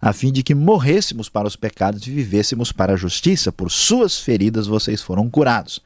a 0.00 0.12
fim 0.12 0.32
de 0.32 0.42
que 0.42 0.54
morrêssemos 0.54 1.28
para 1.28 1.48
os 1.48 1.56
pecados 1.56 2.06
e 2.06 2.10
vivêssemos 2.10 2.72
para 2.72 2.94
a 2.94 2.96
justiça. 2.96 3.52
Por 3.52 3.70
suas 3.70 4.18
feridas 4.18 4.66
vocês 4.66 5.02
foram 5.02 5.28
curados. 5.28 5.80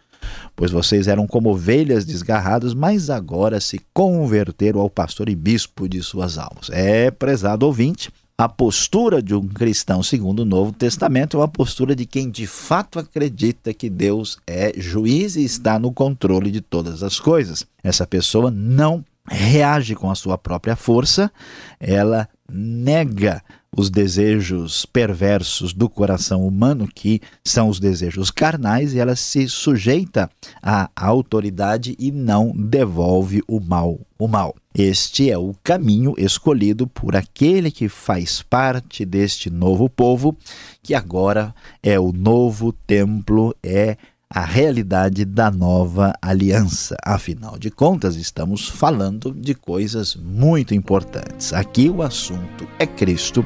Pois 0.54 0.70
vocês 0.70 1.08
eram 1.08 1.26
como 1.26 1.50
ovelhas 1.50 2.04
desgarradas, 2.04 2.74
mas 2.74 3.10
agora 3.10 3.60
se 3.60 3.80
converteram 3.92 4.80
ao 4.80 4.88
pastor 4.88 5.28
e 5.28 5.34
bispo 5.34 5.88
de 5.88 6.00
suas 6.02 6.38
almas. 6.38 6.70
É, 6.70 7.10
prezado 7.10 7.66
ouvinte, 7.66 8.10
a 8.36 8.48
postura 8.48 9.22
de 9.22 9.34
um 9.34 9.46
cristão 9.46 10.02
segundo 10.02 10.40
o 10.40 10.44
Novo 10.44 10.72
Testamento 10.72 11.36
é 11.36 11.40
uma 11.40 11.48
postura 11.48 11.94
de 11.94 12.06
quem 12.06 12.30
de 12.30 12.46
fato 12.46 12.98
acredita 12.98 13.72
que 13.72 13.88
Deus 13.88 14.38
é 14.46 14.72
juiz 14.76 15.36
e 15.36 15.44
está 15.44 15.78
no 15.78 15.92
controle 15.92 16.50
de 16.50 16.60
todas 16.60 17.02
as 17.02 17.20
coisas. 17.20 17.64
Essa 17.82 18.06
pessoa 18.06 18.50
não 18.50 19.04
reage 19.28 19.94
com 19.94 20.10
a 20.10 20.14
sua 20.14 20.36
própria 20.36 20.74
força, 20.74 21.30
ela 21.78 22.28
nega 22.50 23.42
os 23.76 23.88
desejos 23.88 24.84
perversos 24.84 25.72
do 25.72 25.88
coração 25.88 26.46
humano, 26.46 26.86
que 26.86 27.20
são 27.42 27.68
os 27.68 27.80
desejos 27.80 28.30
carnais, 28.30 28.92
e 28.92 28.98
ela 28.98 29.16
se 29.16 29.48
sujeita 29.48 30.30
à 30.62 30.90
autoridade 30.94 31.96
e 31.98 32.10
não 32.10 32.52
devolve 32.54 33.42
o 33.48 33.58
mal 33.60 33.98
o 34.22 34.28
mal. 34.28 34.54
Este 34.72 35.28
é 35.28 35.36
o 35.36 35.52
caminho 35.64 36.14
escolhido 36.16 36.86
por 36.86 37.16
aquele 37.16 37.72
que 37.72 37.88
faz 37.88 38.40
parte 38.40 39.04
deste 39.04 39.50
novo 39.50 39.88
povo, 39.88 40.36
que 40.80 40.94
agora 40.94 41.52
é 41.82 41.98
o 41.98 42.12
novo 42.12 42.72
templo, 42.72 43.54
é 43.62 43.96
a 44.34 44.44
realidade 44.44 45.26
da 45.26 45.50
nova 45.50 46.14
aliança. 46.22 46.96
Afinal 47.04 47.58
de 47.58 47.70
contas, 47.70 48.16
estamos 48.16 48.66
falando 48.66 49.30
de 49.30 49.54
coisas 49.54 50.16
muito 50.16 50.74
importantes. 50.74 51.52
Aqui 51.52 51.90
o 51.90 52.00
assunto 52.00 52.66
é 52.78 52.86
Cristo, 52.86 53.44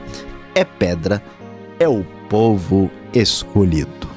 é 0.55 0.65
pedra, 0.65 1.21
é 1.81 1.89
o 1.89 2.05
povo 2.31 2.89
escolhido. 3.13 4.16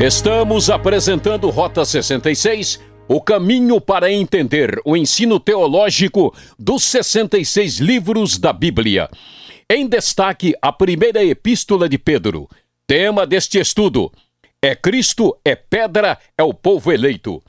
Estamos 0.00 0.70
apresentando 0.70 1.50
Rota 1.50 1.84
66, 1.84 2.78
o 3.08 3.20
caminho 3.20 3.80
para 3.80 4.12
entender 4.12 4.80
o 4.84 4.96
ensino 4.96 5.40
teológico 5.40 6.32
dos 6.56 6.84
66 6.84 7.80
livros 7.80 8.38
da 8.38 8.52
Bíblia. 8.52 9.10
Em 9.68 9.88
destaque, 9.88 10.54
a 10.62 10.72
primeira 10.72 11.24
epístola 11.24 11.88
de 11.88 11.98
Pedro. 11.98 12.48
Tema 12.86 13.26
deste 13.26 13.58
estudo: 13.58 14.12
É 14.60 14.74
Cristo, 14.74 15.38
é 15.44 15.54
pedra, 15.54 16.18
é 16.36 16.42
o 16.42 16.52
povo 16.52 16.90
eleito. 16.90 17.40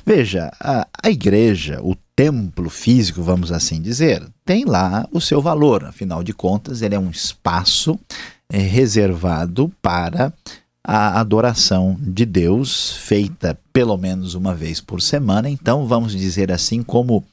Veja, 0.05 0.49
a, 0.57 0.87
a 1.03 1.09
igreja, 1.09 1.81
o 1.81 1.93
templo 2.15 2.69
físico, 2.69 3.21
vamos 3.21 3.51
assim 3.51 3.81
dizer, 3.81 4.23
tem 4.45 4.63
lá 4.63 5.05
o 5.11 5.19
seu 5.19 5.41
valor. 5.41 5.83
Afinal 5.83 6.23
de 6.23 6.31
contas, 6.31 6.81
ele 6.81 6.95
é 6.95 6.99
um 6.99 7.09
espaço 7.09 7.99
é, 8.49 8.57
reservado 8.57 9.69
para 9.81 10.31
a 10.85 11.19
adoração 11.19 11.97
de 11.99 12.25
Deus, 12.25 12.91
feita 12.97 13.57
pelo 13.71 13.97
menos 13.97 14.35
uma 14.35 14.53
vez 14.53 14.81
por 14.81 15.01
semana. 15.01 15.49
Então, 15.49 15.87
vamos 15.87 16.11
dizer 16.11 16.51
assim, 16.51 16.83
como 16.83 17.23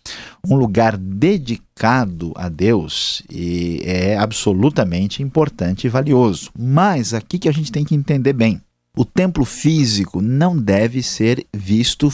um 0.47 0.55
lugar 0.55 0.97
dedicado 0.97 2.33
a 2.37 2.49
Deus 2.49 3.23
e 3.29 3.83
é 3.85 4.17
absolutamente 4.17 5.23
importante 5.23 5.87
e 5.87 5.91
valioso. 5.91 6.51
Mas 6.57 7.13
aqui 7.13 7.39
que 7.39 7.49
a 7.49 7.53
gente 7.53 7.73
tem 7.73 7.85
que 7.85 7.95
entender 7.95 8.33
bem. 8.33 8.61
O 8.97 9.05
templo 9.05 9.45
físico 9.45 10.21
não 10.21 10.57
deve 10.57 11.03
ser 11.03 11.47
visto 11.55 12.13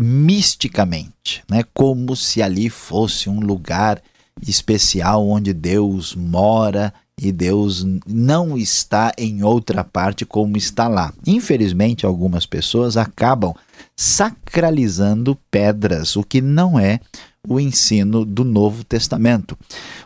misticamente, 0.00 1.42
né? 1.50 1.64
como 1.74 2.14
se 2.16 2.40
ali 2.40 2.70
fosse 2.70 3.28
um 3.28 3.40
lugar 3.40 4.00
especial 4.40 5.28
onde 5.28 5.52
Deus 5.52 6.14
mora 6.14 6.94
e 7.20 7.30
Deus 7.30 7.86
não 8.06 8.56
está 8.56 9.12
em 9.16 9.42
outra 9.42 9.84
parte 9.84 10.24
como 10.24 10.56
está 10.56 10.88
lá. 10.88 11.12
Infelizmente, 11.26 12.06
algumas 12.06 12.46
pessoas 12.46 12.96
acabam 12.96 13.54
sacralizando 13.96 15.38
pedras, 15.50 16.16
o 16.16 16.22
que 16.22 16.40
não 16.40 16.78
é 16.78 17.00
o 17.46 17.58
ensino 17.58 18.24
do 18.24 18.44
Novo 18.44 18.84
Testamento. 18.84 19.58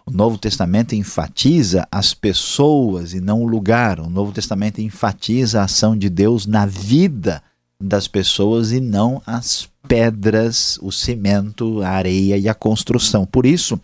O 0.06 0.10
Novo 0.10 0.38
Testamento 0.38 0.94
enfatiza 0.94 1.86
as 1.90 2.14
pessoas 2.14 3.12
e 3.12 3.20
não 3.20 3.42
o 3.42 3.46
lugar. 3.46 4.00
O 4.00 4.08
Novo 4.08 4.32
Testamento 4.32 4.80
enfatiza 4.80 5.60
a 5.60 5.64
ação 5.64 5.96
de 5.96 6.08
Deus 6.08 6.46
na 6.46 6.64
vida 6.66 7.42
das 7.80 8.08
pessoas 8.08 8.72
e 8.72 8.80
não 8.80 9.22
as 9.26 9.68
pedras, 9.86 10.78
o 10.82 10.90
cimento, 10.90 11.80
a 11.82 11.90
areia 11.90 12.36
e 12.36 12.48
a 12.48 12.54
construção. 12.54 13.24
Por 13.24 13.46
isso, 13.46 13.80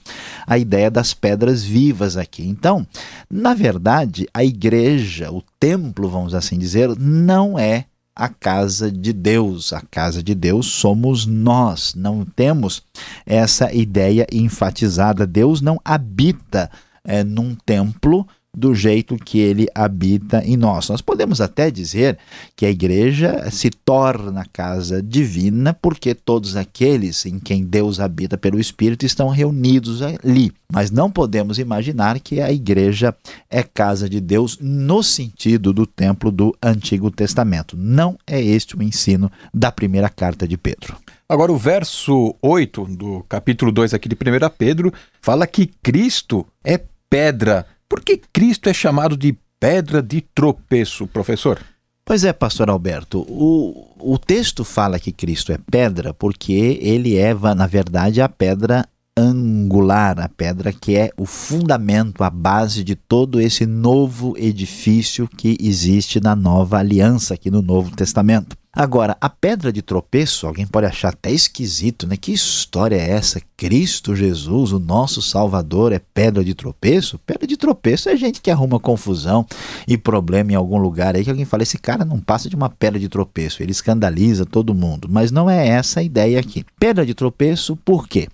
a 0.46 0.58
ideia 0.58 0.90
das 0.90 1.14
pedras 1.14 1.62
vivas 1.62 2.16
aqui. 2.16 2.42
Então, 2.42 2.86
na 3.30 3.54
verdade, 3.54 4.26
a 4.34 4.44
igreja, 4.44 5.30
o 5.30 5.42
templo, 5.60 6.08
vamos 6.08 6.34
assim 6.34 6.58
dizer, 6.58 6.88
não 6.98 7.58
é 7.58 7.86
a 8.14 8.28
casa 8.28 8.90
de 8.90 9.12
Deus. 9.12 9.72
A 9.72 9.80
casa 9.80 10.22
de 10.22 10.34
Deus 10.34 10.66
somos 10.66 11.24
nós. 11.26 11.94
Não 11.94 12.24
temos 12.24 12.82
essa 13.24 13.72
ideia 13.72 14.26
enfatizada. 14.32 15.26
Deus 15.26 15.60
não 15.60 15.80
habita 15.84 16.70
é, 17.04 17.24
num 17.24 17.54
templo 17.54 18.26
do 18.54 18.74
jeito 18.74 19.16
que 19.16 19.38
ele 19.38 19.66
habita 19.74 20.44
em 20.44 20.56
nós. 20.56 20.88
Nós 20.88 21.00
podemos 21.00 21.40
até 21.40 21.70
dizer 21.70 22.18
que 22.54 22.66
a 22.66 22.70
igreja 22.70 23.50
se 23.50 23.70
torna 23.70 24.44
casa 24.52 25.02
divina 25.02 25.72
porque 25.72 26.14
todos 26.14 26.54
aqueles 26.54 27.24
em 27.24 27.38
quem 27.38 27.64
Deus 27.64 27.98
habita 27.98 28.36
pelo 28.36 28.60
Espírito 28.60 29.06
estão 29.06 29.28
reunidos 29.28 30.02
ali. 30.02 30.52
Mas 30.70 30.90
não 30.90 31.10
podemos 31.10 31.58
imaginar 31.58 32.20
que 32.20 32.40
a 32.40 32.52
igreja 32.52 33.14
é 33.50 33.62
casa 33.62 34.08
de 34.08 34.20
Deus 34.20 34.58
no 34.60 35.02
sentido 35.02 35.72
do 35.72 35.86
templo 35.86 36.30
do 36.30 36.54
Antigo 36.62 37.10
Testamento. 37.10 37.76
Não 37.76 38.18
é 38.26 38.40
este 38.40 38.76
o 38.76 38.82
ensino 38.82 39.32
da 39.52 39.72
primeira 39.72 40.10
carta 40.10 40.46
de 40.46 40.58
Pedro. 40.58 40.96
Agora, 41.26 41.50
o 41.50 41.56
verso 41.56 42.34
8 42.42 42.84
do 42.96 43.24
capítulo 43.26 43.72
2 43.72 43.94
aqui 43.94 44.08
de 44.08 44.14
1 44.14 44.18
Pedro 44.58 44.92
fala 45.22 45.46
que 45.46 45.70
Cristo 45.82 46.46
é 46.62 46.78
pedra 47.08 47.66
por 47.92 48.00
que 48.00 48.16
Cristo 48.16 48.70
é 48.70 48.72
chamado 48.72 49.18
de 49.18 49.36
pedra 49.60 50.02
de 50.02 50.22
tropeço, 50.22 51.06
professor? 51.06 51.60
Pois 52.06 52.24
é, 52.24 52.32
pastor 52.32 52.70
Alberto, 52.70 53.20
o, 53.28 54.14
o 54.14 54.18
texto 54.18 54.64
fala 54.64 54.98
que 54.98 55.12
Cristo 55.12 55.52
é 55.52 55.58
pedra 55.70 56.14
porque 56.14 56.78
ele 56.80 57.18
é, 57.18 57.34
na 57.34 57.66
verdade, 57.66 58.22
a 58.22 58.30
pedra 58.30 58.88
angular, 59.14 60.18
a 60.20 60.28
pedra 60.30 60.72
que 60.72 60.96
é 60.96 61.10
o 61.18 61.26
fundamento, 61.26 62.24
a 62.24 62.30
base 62.30 62.82
de 62.82 62.96
todo 62.96 63.38
esse 63.38 63.66
novo 63.66 64.34
edifício 64.38 65.28
que 65.28 65.58
existe 65.60 66.18
na 66.18 66.34
nova 66.34 66.78
aliança 66.78 67.34
aqui 67.34 67.50
no 67.50 67.60
Novo 67.60 67.94
Testamento. 67.94 68.56
Agora, 68.74 69.14
a 69.20 69.28
pedra 69.28 69.70
de 69.70 69.82
tropeço, 69.82 70.46
alguém 70.46 70.66
pode 70.66 70.86
achar 70.86 71.10
até 71.10 71.30
esquisito, 71.30 72.06
né? 72.06 72.16
Que 72.16 72.32
história 72.32 72.96
é 72.96 73.10
essa? 73.10 73.38
Cristo 73.54 74.16
Jesus, 74.16 74.72
o 74.72 74.78
nosso 74.78 75.20
Salvador, 75.20 75.92
é 75.92 76.00
pedra 76.14 76.42
de 76.42 76.54
tropeço? 76.54 77.18
Pedra 77.18 77.46
de 77.46 77.58
tropeço 77.58 78.08
é 78.08 78.16
gente 78.16 78.40
que 78.40 78.50
arruma 78.50 78.80
confusão 78.80 79.44
e 79.86 79.98
problema 79.98 80.52
em 80.52 80.54
algum 80.54 80.78
lugar 80.78 81.14
aí 81.14 81.22
que 81.22 81.28
alguém 81.28 81.44
fala: 81.44 81.64
esse 81.64 81.76
cara 81.76 82.02
não 82.02 82.18
passa 82.18 82.48
de 82.48 82.56
uma 82.56 82.70
pedra 82.70 82.98
de 82.98 83.10
tropeço, 83.10 83.62
ele 83.62 83.72
escandaliza 83.72 84.46
todo 84.46 84.74
mundo. 84.74 85.06
Mas 85.10 85.30
não 85.30 85.50
é 85.50 85.68
essa 85.68 86.00
a 86.00 86.02
ideia 86.02 86.40
aqui. 86.40 86.64
Pedra 86.80 87.04
de 87.04 87.12
tropeço, 87.12 87.76
por 87.76 88.08
quê? 88.08 88.26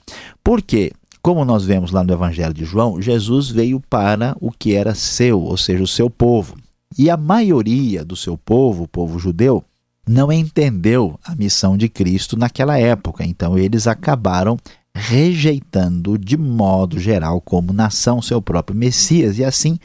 Porque 0.45 0.92
como 1.21 1.45
nós 1.45 1.64
vemos 1.64 1.90
lá 1.90 2.04
no 2.04 2.12
Evangelho 2.12 2.54
de 2.54 2.64
João, 2.64 3.02
Jesus 3.02 3.50
veio 3.50 3.80
para 3.90 4.37
o 4.40 4.52
que 4.52 4.76
era 4.76 4.95
seu, 4.95 5.42
ou 5.42 5.57
seja, 5.57 5.83
o 5.83 5.88
seu 5.88 6.09
povo. 6.09 6.57
E 6.97 7.11
a 7.11 7.16
maioria 7.16 8.04
do 8.04 8.16
seu 8.16 8.38
povo, 8.38 8.85
o 8.85 8.88
povo 8.88 9.18
judeu, 9.18 9.64
não 10.08 10.32
entendeu 10.32 11.18
a 11.25 11.34
missão 11.34 11.76
de 11.76 11.88
Cristo 11.88 12.36
naquela 12.36 12.78
época. 12.78 13.25
Então 13.25 13.58
eles 13.58 13.86
acabaram 13.86 14.56
rejeitando 14.94 16.18
de 16.18 16.36
modo 16.36 16.99
geral 16.99 17.40
como 17.40 17.73
nação 17.73 18.21
seu 18.21 18.42
próprio 18.42 18.76
Messias 18.76 19.38
e 19.38 19.44
assim 19.44 19.78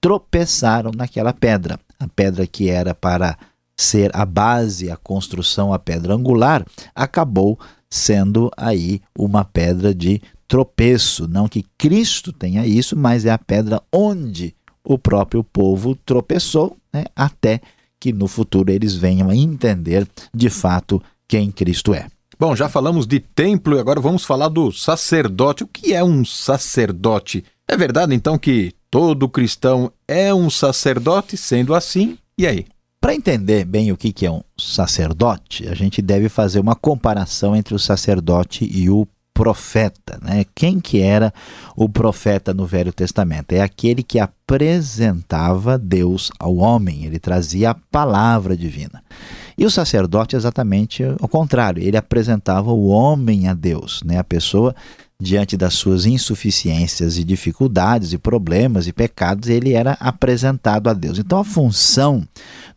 tropeçaram 0.00 0.90
naquela 0.96 1.32
pedra. 1.32 1.78
A 1.98 2.06
pedra 2.08 2.46
que 2.46 2.68
era 2.68 2.94
para 2.94 3.36
ser 3.76 4.10
a 4.14 4.24
base, 4.24 4.90
a 4.90 4.96
construção, 4.96 5.72
a 5.72 5.78
pedra 5.78 6.14
angular, 6.14 6.64
acabou 6.94 7.58
sendo 7.90 8.50
aí 8.56 9.00
uma 9.18 9.44
pedra 9.44 9.94
de 9.94 10.22
tropeço. 10.48 11.28
Não 11.28 11.48
que 11.48 11.64
Cristo 11.76 12.32
tenha 12.32 12.66
isso, 12.66 12.96
mas 12.96 13.26
é 13.26 13.30
a 13.30 13.38
pedra 13.38 13.82
onde 13.92 14.54
o 14.84 14.98
próprio 14.98 15.42
povo 15.42 15.96
tropeçou 15.96 16.76
né, 16.92 17.04
até 17.14 17.60
que 18.06 18.12
no 18.12 18.28
futuro 18.28 18.70
eles 18.70 18.94
venham 18.94 19.28
a 19.28 19.34
entender 19.34 20.06
de 20.32 20.48
fato 20.48 21.02
quem 21.26 21.50
Cristo 21.50 21.92
é. 21.92 22.06
Bom, 22.38 22.54
já 22.54 22.68
falamos 22.68 23.04
de 23.04 23.18
templo 23.18 23.76
e 23.76 23.80
agora 23.80 24.00
vamos 24.00 24.24
falar 24.24 24.48
do 24.48 24.70
sacerdote. 24.70 25.64
O 25.64 25.66
que 25.66 25.92
é 25.92 26.04
um 26.04 26.24
sacerdote? 26.24 27.42
É 27.66 27.76
verdade 27.76 28.14
então 28.14 28.38
que 28.38 28.72
todo 28.88 29.28
cristão 29.28 29.90
é 30.06 30.32
um 30.32 30.48
sacerdote? 30.48 31.36
Sendo 31.36 31.74
assim, 31.74 32.16
e 32.38 32.46
aí? 32.46 32.66
Para 33.00 33.14
entender 33.14 33.64
bem 33.64 33.90
o 33.90 33.96
que 33.96 34.24
é 34.24 34.30
um 34.30 34.42
sacerdote, 34.56 35.68
a 35.68 35.74
gente 35.74 36.00
deve 36.00 36.28
fazer 36.28 36.60
uma 36.60 36.76
comparação 36.76 37.56
entre 37.56 37.74
o 37.74 37.78
sacerdote 37.78 38.68
e 38.72 38.88
o 38.88 39.06
profeta, 39.36 40.18
né? 40.22 40.46
Quem 40.54 40.80
que 40.80 41.02
era 41.02 41.32
o 41.76 41.90
profeta 41.90 42.54
no 42.54 42.64
Velho 42.64 42.90
Testamento? 42.90 43.52
É 43.52 43.60
aquele 43.60 44.02
que 44.02 44.18
apresentava 44.18 45.76
Deus 45.76 46.32
ao 46.38 46.56
homem, 46.56 47.04
ele 47.04 47.18
trazia 47.18 47.70
a 47.70 47.74
palavra 47.74 48.56
divina. 48.56 49.04
E 49.58 49.66
o 49.66 49.70
sacerdote 49.70 50.34
é 50.34 50.38
exatamente 50.38 51.02
o 51.20 51.28
contrário, 51.28 51.82
ele 51.82 51.98
apresentava 51.98 52.72
o 52.72 52.86
homem 52.86 53.46
a 53.46 53.52
Deus, 53.52 54.02
né? 54.02 54.18
A 54.18 54.24
pessoa 54.24 54.74
diante 55.20 55.54
das 55.54 55.74
suas 55.74 56.06
insuficiências 56.06 57.18
e 57.18 57.24
dificuldades 57.24 58.12
e 58.14 58.18
problemas 58.18 58.86
e 58.86 58.92
pecados, 58.92 59.48
ele 59.48 59.72
era 59.72 59.92
apresentado 60.00 60.88
a 60.88 60.94
Deus. 60.94 61.18
Então 61.18 61.38
a 61.38 61.44
função 61.44 62.26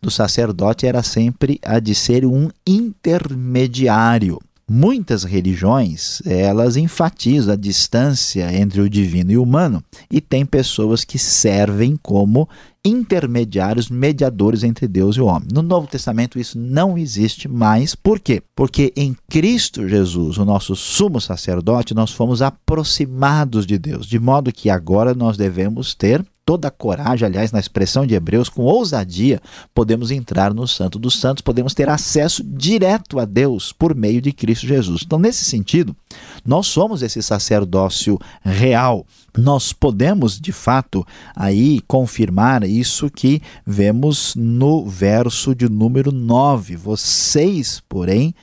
do 0.00 0.10
sacerdote 0.10 0.86
era 0.86 1.02
sempre 1.02 1.58
a 1.62 1.78
de 1.78 1.94
ser 1.94 2.24
um 2.26 2.50
intermediário 2.66 4.38
Muitas 4.72 5.24
religiões, 5.24 6.22
elas 6.24 6.76
enfatizam 6.76 7.54
a 7.54 7.56
distância 7.56 8.54
entre 8.54 8.80
o 8.80 8.88
divino 8.88 9.32
e 9.32 9.36
o 9.36 9.42
humano 9.42 9.82
e 10.08 10.20
tem 10.20 10.46
pessoas 10.46 11.02
que 11.02 11.18
servem 11.18 11.96
como 12.00 12.48
intermediários, 12.84 13.90
mediadores 13.90 14.64
entre 14.64 14.88
Deus 14.88 15.16
e 15.16 15.20
o 15.20 15.26
homem. 15.26 15.48
No 15.52 15.62
Novo 15.62 15.86
Testamento 15.86 16.38
isso 16.38 16.58
não 16.58 16.96
existe 16.96 17.46
mais. 17.48 17.94
Por 17.94 18.18
quê? 18.18 18.42
Porque 18.54 18.92
em 18.96 19.14
Cristo 19.28 19.88
Jesus, 19.88 20.38
o 20.38 20.44
nosso 20.44 20.74
sumo 20.74 21.20
sacerdote, 21.20 21.94
nós 21.94 22.10
fomos 22.10 22.40
aproximados 22.40 23.66
de 23.66 23.78
Deus, 23.78 24.06
de 24.06 24.18
modo 24.18 24.52
que 24.52 24.70
agora 24.70 25.14
nós 25.14 25.36
devemos 25.36 25.94
ter 25.94 26.24
toda 26.50 26.66
a 26.66 26.70
coragem, 26.72 27.26
aliás, 27.26 27.52
na 27.52 27.60
expressão 27.60 28.04
de 28.04 28.16
Hebreus, 28.16 28.48
com 28.48 28.62
ousadia, 28.62 29.40
podemos 29.72 30.10
entrar 30.10 30.52
no 30.52 30.66
Santo 30.66 30.98
dos 30.98 31.20
Santos, 31.20 31.42
podemos 31.42 31.74
ter 31.74 31.88
acesso 31.88 32.42
direto 32.42 33.20
a 33.20 33.24
Deus 33.24 33.72
por 33.72 33.94
meio 33.94 34.20
de 34.20 34.32
Cristo 34.32 34.66
Jesus. 34.66 35.02
Então, 35.06 35.16
nesse 35.16 35.44
sentido, 35.44 35.94
nós 36.44 36.66
somos 36.66 37.02
esse 37.02 37.22
sacerdócio 37.22 38.18
real. 38.42 39.06
Nós 39.38 39.72
podemos, 39.72 40.40
de 40.40 40.50
fato, 40.50 41.06
aí 41.36 41.80
confirmar 41.86 42.64
isso 42.70 43.10
que 43.10 43.42
vemos 43.66 44.34
no 44.36 44.86
verso 44.86 45.54
de 45.54 45.68
número 45.68 46.12
9. 46.12 46.76
Vocês, 46.76 47.82
porém, 47.88 48.34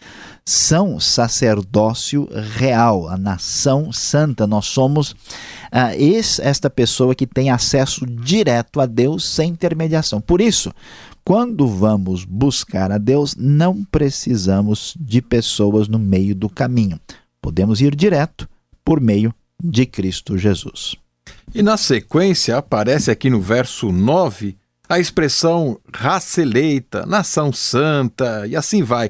são 0.45 0.99
sacerdócio 0.99 2.27
real, 2.55 3.07
a 3.07 3.17
nação 3.17 3.91
santa. 3.91 4.47
Nós 4.47 4.65
somos 4.65 5.15
esse, 5.97 6.41
esta 6.41 6.69
pessoa 6.69 7.13
que 7.13 7.27
tem 7.27 7.49
acesso 7.49 8.05
direto 8.05 8.79
a 8.79 8.85
Deus 8.85 9.25
sem 9.25 9.49
intermediação. 9.49 10.21
Por 10.21 10.39
isso, 10.39 10.71
quando 11.23 11.67
vamos 11.67 12.23
buscar 12.23 12.91
a 12.91 12.97
Deus, 12.97 13.35
não 13.35 13.83
precisamos 13.83 14.95
de 14.99 15.21
pessoas 15.21 15.87
no 15.87 15.99
meio 15.99 16.33
do 16.33 16.49
caminho. 16.49 16.99
Podemos 17.41 17.81
ir 17.81 17.95
direto 17.95 18.47
por 18.85 19.01
meio 19.01 19.33
de 19.61 19.85
Cristo 19.85 20.37
Jesus. 20.37 20.95
E 21.53 21.63
na 21.63 21.77
sequência 21.77 22.57
aparece 22.57 23.09
aqui 23.09 23.29
no 23.29 23.41
verso 23.41 23.91
9 23.91 24.57
a 24.89 24.99
expressão 24.99 25.79
raça 25.93 26.41
eleita, 26.41 27.05
nação 27.05 27.51
santa 27.51 28.45
e 28.47 28.55
assim 28.55 28.83
vai. 28.83 29.09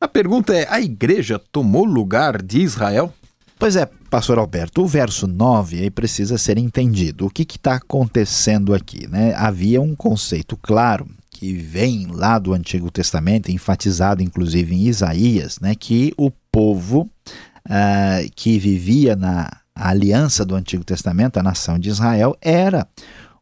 A 0.00 0.08
pergunta 0.08 0.54
é: 0.54 0.66
a 0.70 0.80
igreja 0.80 1.38
tomou 1.52 1.84
lugar 1.84 2.42
de 2.42 2.60
Israel? 2.60 3.12
Pois 3.58 3.76
é, 3.76 3.86
pastor 4.08 4.38
Alberto, 4.38 4.82
o 4.82 4.86
verso 4.86 5.26
9 5.26 5.80
aí 5.80 5.90
precisa 5.90 6.38
ser 6.38 6.56
entendido. 6.56 7.26
O 7.26 7.30
que 7.30 7.42
está 7.42 7.74
acontecendo 7.74 8.74
aqui? 8.74 9.06
Né? 9.06 9.34
Havia 9.34 9.82
um 9.82 9.94
conceito 9.94 10.56
claro 10.56 11.06
que 11.30 11.52
vem 11.54 12.06
lá 12.06 12.38
do 12.38 12.54
Antigo 12.54 12.90
Testamento, 12.90 13.50
enfatizado 13.50 14.22
inclusive 14.22 14.74
em 14.74 14.86
Isaías, 14.86 15.58
né, 15.60 15.74
que 15.74 16.12
o 16.16 16.30
povo 16.52 17.08
uh, 17.66 18.30
que 18.34 18.58
vivia 18.58 19.16
na 19.16 19.59
aliança 19.74 20.44
do 20.44 20.54
Antigo 20.54 20.84
Testamento, 20.84 21.38
a 21.38 21.42
nação 21.42 21.78
de 21.78 21.88
Israel, 21.88 22.36
era 22.40 22.86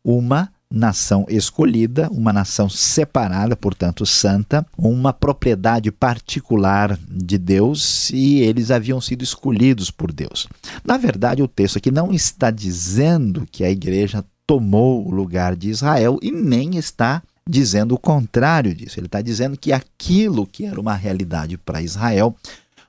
uma 0.05 0.51
nação 0.71 1.25
escolhida, 1.29 2.09
uma 2.11 2.33
nação 2.33 2.69
separada, 2.69 3.57
portanto 3.57 4.05
santa, 4.05 4.67
uma 4.77 5.13
propriedade 5.13 5.91
particular 5.91 6.99
de 7.09 7.39
Deus 7.39 8.11
e 8.11 8.41
eles 8.41 8.71
haviam 8.71 9.01
sido 9.01 9.23
escolhidos 9.23 9.91
por 9.91 10.13
Deus. 10.13 10.47
Na 10.85 10.99
verdade, 10.99 11.43
o 11.43 11.49
texto 11.49 11.79
aqui 11.79 11.91
não 11.91 12.13
está 12.13 12.51
dizendo 12.51 13.47
que 13.51 13.65
a 13.65 13.71
igreja 13.71 14.25
tomou 14.47 15.07
o 15.07 15.11
lugar 15.11 15.57
de 15.57 15.71
Israel 15.71 16.19
e 16.23 16.31
nem 16.31 16.77
está 16.77 17.23
dizendo 17.49 17.95
o 17.95 17.99
contrário 17.99 18.75
disso. 18.75 19.01
Ele 19.01 19.07
está 19.07 19.23
dizendo 19.23 19.57
que 19.57 19.73
aquilo 19.73 20.47
que 20.47 20.67
era 20.67 20.79
uma 20.79 20.95
realidade 20.95 21.57
para 21.57 21.81
Israel 21.81 22.37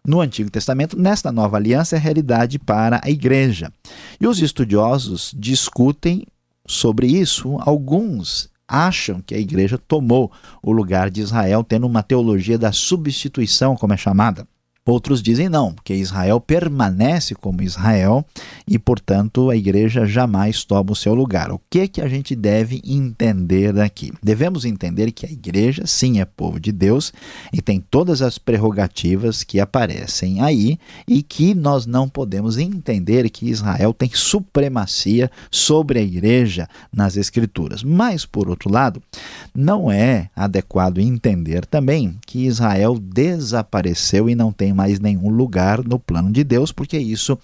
no 0.06 0.22
Antigo 0.22 0.50
Testamento, 0.50 0.98
nesta 1.00 1.32
nova 1.32 1.58
aliança, 1.58 1.96
é 1.96 2.00
realidade 2.00 2.58
para 2.60 3.02
a 3.04 3.10
igreja. 3.10 3.72
E 4.20 4.28
os 4.28 4.42
estudiosos 4.42 5.34
discutem 5.38 6.26
sobre 6.66 7.08
isso, 7.08 7.58
alguns 7.62 8.50
acham 8.68 9.20
que 9.20 9.34
a 9.34 9.40
igreja 9.40 9.78
tomou 9.78 10.32
o 10.62 10.72
lugar 10.72 11.10
de 11.10 11.22
Israel, 11.22 11.64
tendo 11.64 11.88
uma 11.88 12.04
teologia 12.04 12.58
da 12.58 12.72
substituição, 12.72 13.76
como 13.76 13.94
é 13.94 13.98
chamada. 13.98 14.48
Outros 14.90 15.22
dizem 15.22 15.48
não, 15.48 15.76
que 15.84 15.94
Israel 15.94 16.42
permanece 16.42 17.36
como 17.36 17.62
Israel 17.62 18.26
e, 18.68 18.80
portanto, 18.80 19.52
a 19.52 19.56
igreja 19.56 20.04
jamais 20.04 20.64
toma 20.64 20.94
o 20.94 20.96
seu 20.96 21.14
lugar. 21.14 21.52
O 21.52 21.62
que 21.70 21.88
que 21.88 22.02
a 22.02 22.08
gente 22.08 22.36
deve 22.36 22.82
entender 22.84 23.72
daqui? 23.72 24.12
Devemos 24.24 24.66
entender 24.66 25.12
que 25.12 25.28
a 25.28 25.32
igreja, 25.32 25.86
sim, 25.86 26.20
é 26.20 26.26
povo 26.26 26.60
de 26.60 26.72
Deus 26.72 27.14
e 27.54 27.62
tem 27.62 27.80
todas 27.80 28.24
as 28.24 28.40
prerrogativas 28.40 29.44
que 29.44 29.60
aparecem 29.60 30.42
aí 30.42 30.80
e 31.08 31.22
que 31.22 31.54
nós 31.54 31.86
não 31.86 32.10
podemos 32.10 32.58
entender 32.58 33.30
que 33.30 33.48
Israel 33.48 33.94
tem 33.94 34.10
supremacia 34.12 35.30
sobre 35.52 36.00
a 36.00 36.02
igreja 36.02 36.68
nas 36.92 37.16
Escrituras. 37.16 37.84
Mas, 37.84 38.26
por 38.26 38.50
outro 38.50 38.72
lado, 38.72 39.04
não 39.54 39.92
é 39.92 40.32
adequado 40.36 40.98
entender 40.98 41.64
também 41.64 42.18
que 42.26 42.48
Israel 42.48 42.98
desapareceu 42.98 44.28
e 44.28 44.34
não 44.34 44.52
tem 44.52 44.79
mais 44.80 44.98
nenhum 44.98 45.28
lugar 45.28 45.84
no 45.84 46.00
plano 46.00 46.32
de 46.32 46.42
Deus, 46.42 46.72
porque 46.72 46.98
isso 46.98 47.38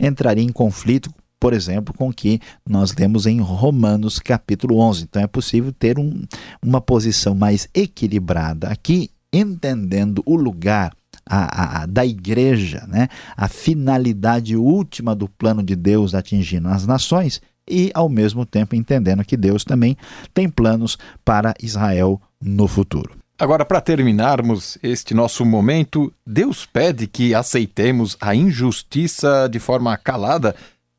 entraria 0.00 0.42
em 0.42 0.52
conflito 0.52 1.10
por 1.40 1.52
exemplo, 1.52 1.94
com 1.94 2.08
o 2.08 2.12
que 2.12 2.40
nós 2.68 2.92
lemos 2.92 3.24
em 3.24 3.40
Romanos 3.40 4.18
capítulo 4.18 4.80
11. 4.80 5.04
Então 5.04 5.22
é 5.22 5.26
possível 5.28 5.72
ter 5.72 5.96
um, 5.96 6.24
uma 6.60 6.80
posição 6.80 7.32
mais 7.32 7.68
equilibrada 7.72 8.66
aqui, 8.66 9.08
entendendo 9.32 10.20
o 10.26 10.34
lugar 10.34 10.92
a, 11.24 11.82
a, 11.82 11.86
da 11.86 12.04
igreja, 12.04 12.84
né? 12.88 13.06
a 13.36 13.46
finalidade 13.46 14.56
última 14.56 15.14
do 15.14 15.28
plano 15.28 15.62
de 15.62 15.76
Deus 15.76 16.12
atingindo 16.12 16.66
as 16.66 16.84
nações 16.86 17.40
e, 17.70 17.92
ao 17.94 18.08
mesmo 18.08 18.44
tempo, 18.44 18.74
entendendo 18.74 19.24
que 19.24 19.36
Deus 19.36 19.62
também 19.62 19.96
tem 20.34 20.48
planos 20.48 20.98
para 21.24 21.54
Israel 21.62 22.20
no 22.42 22.66
futuro. 22.66 23.16
Agora, 23.38 23.64
para 23.64 23.80
terminarmos 23.80 24.76
este 24.82 25.14
nosso 25.14 25.44
momento, 25.46 26.12
Deus 26.26 26.66
pede 26.66 27.06
que 27.06 27.34
aceitemos 27.34 28.16
a 28.20 28.34
injustiça 28.34 29.48
de 29.48 29.60
forma 29.60 29.96
calada. 29.96 30.56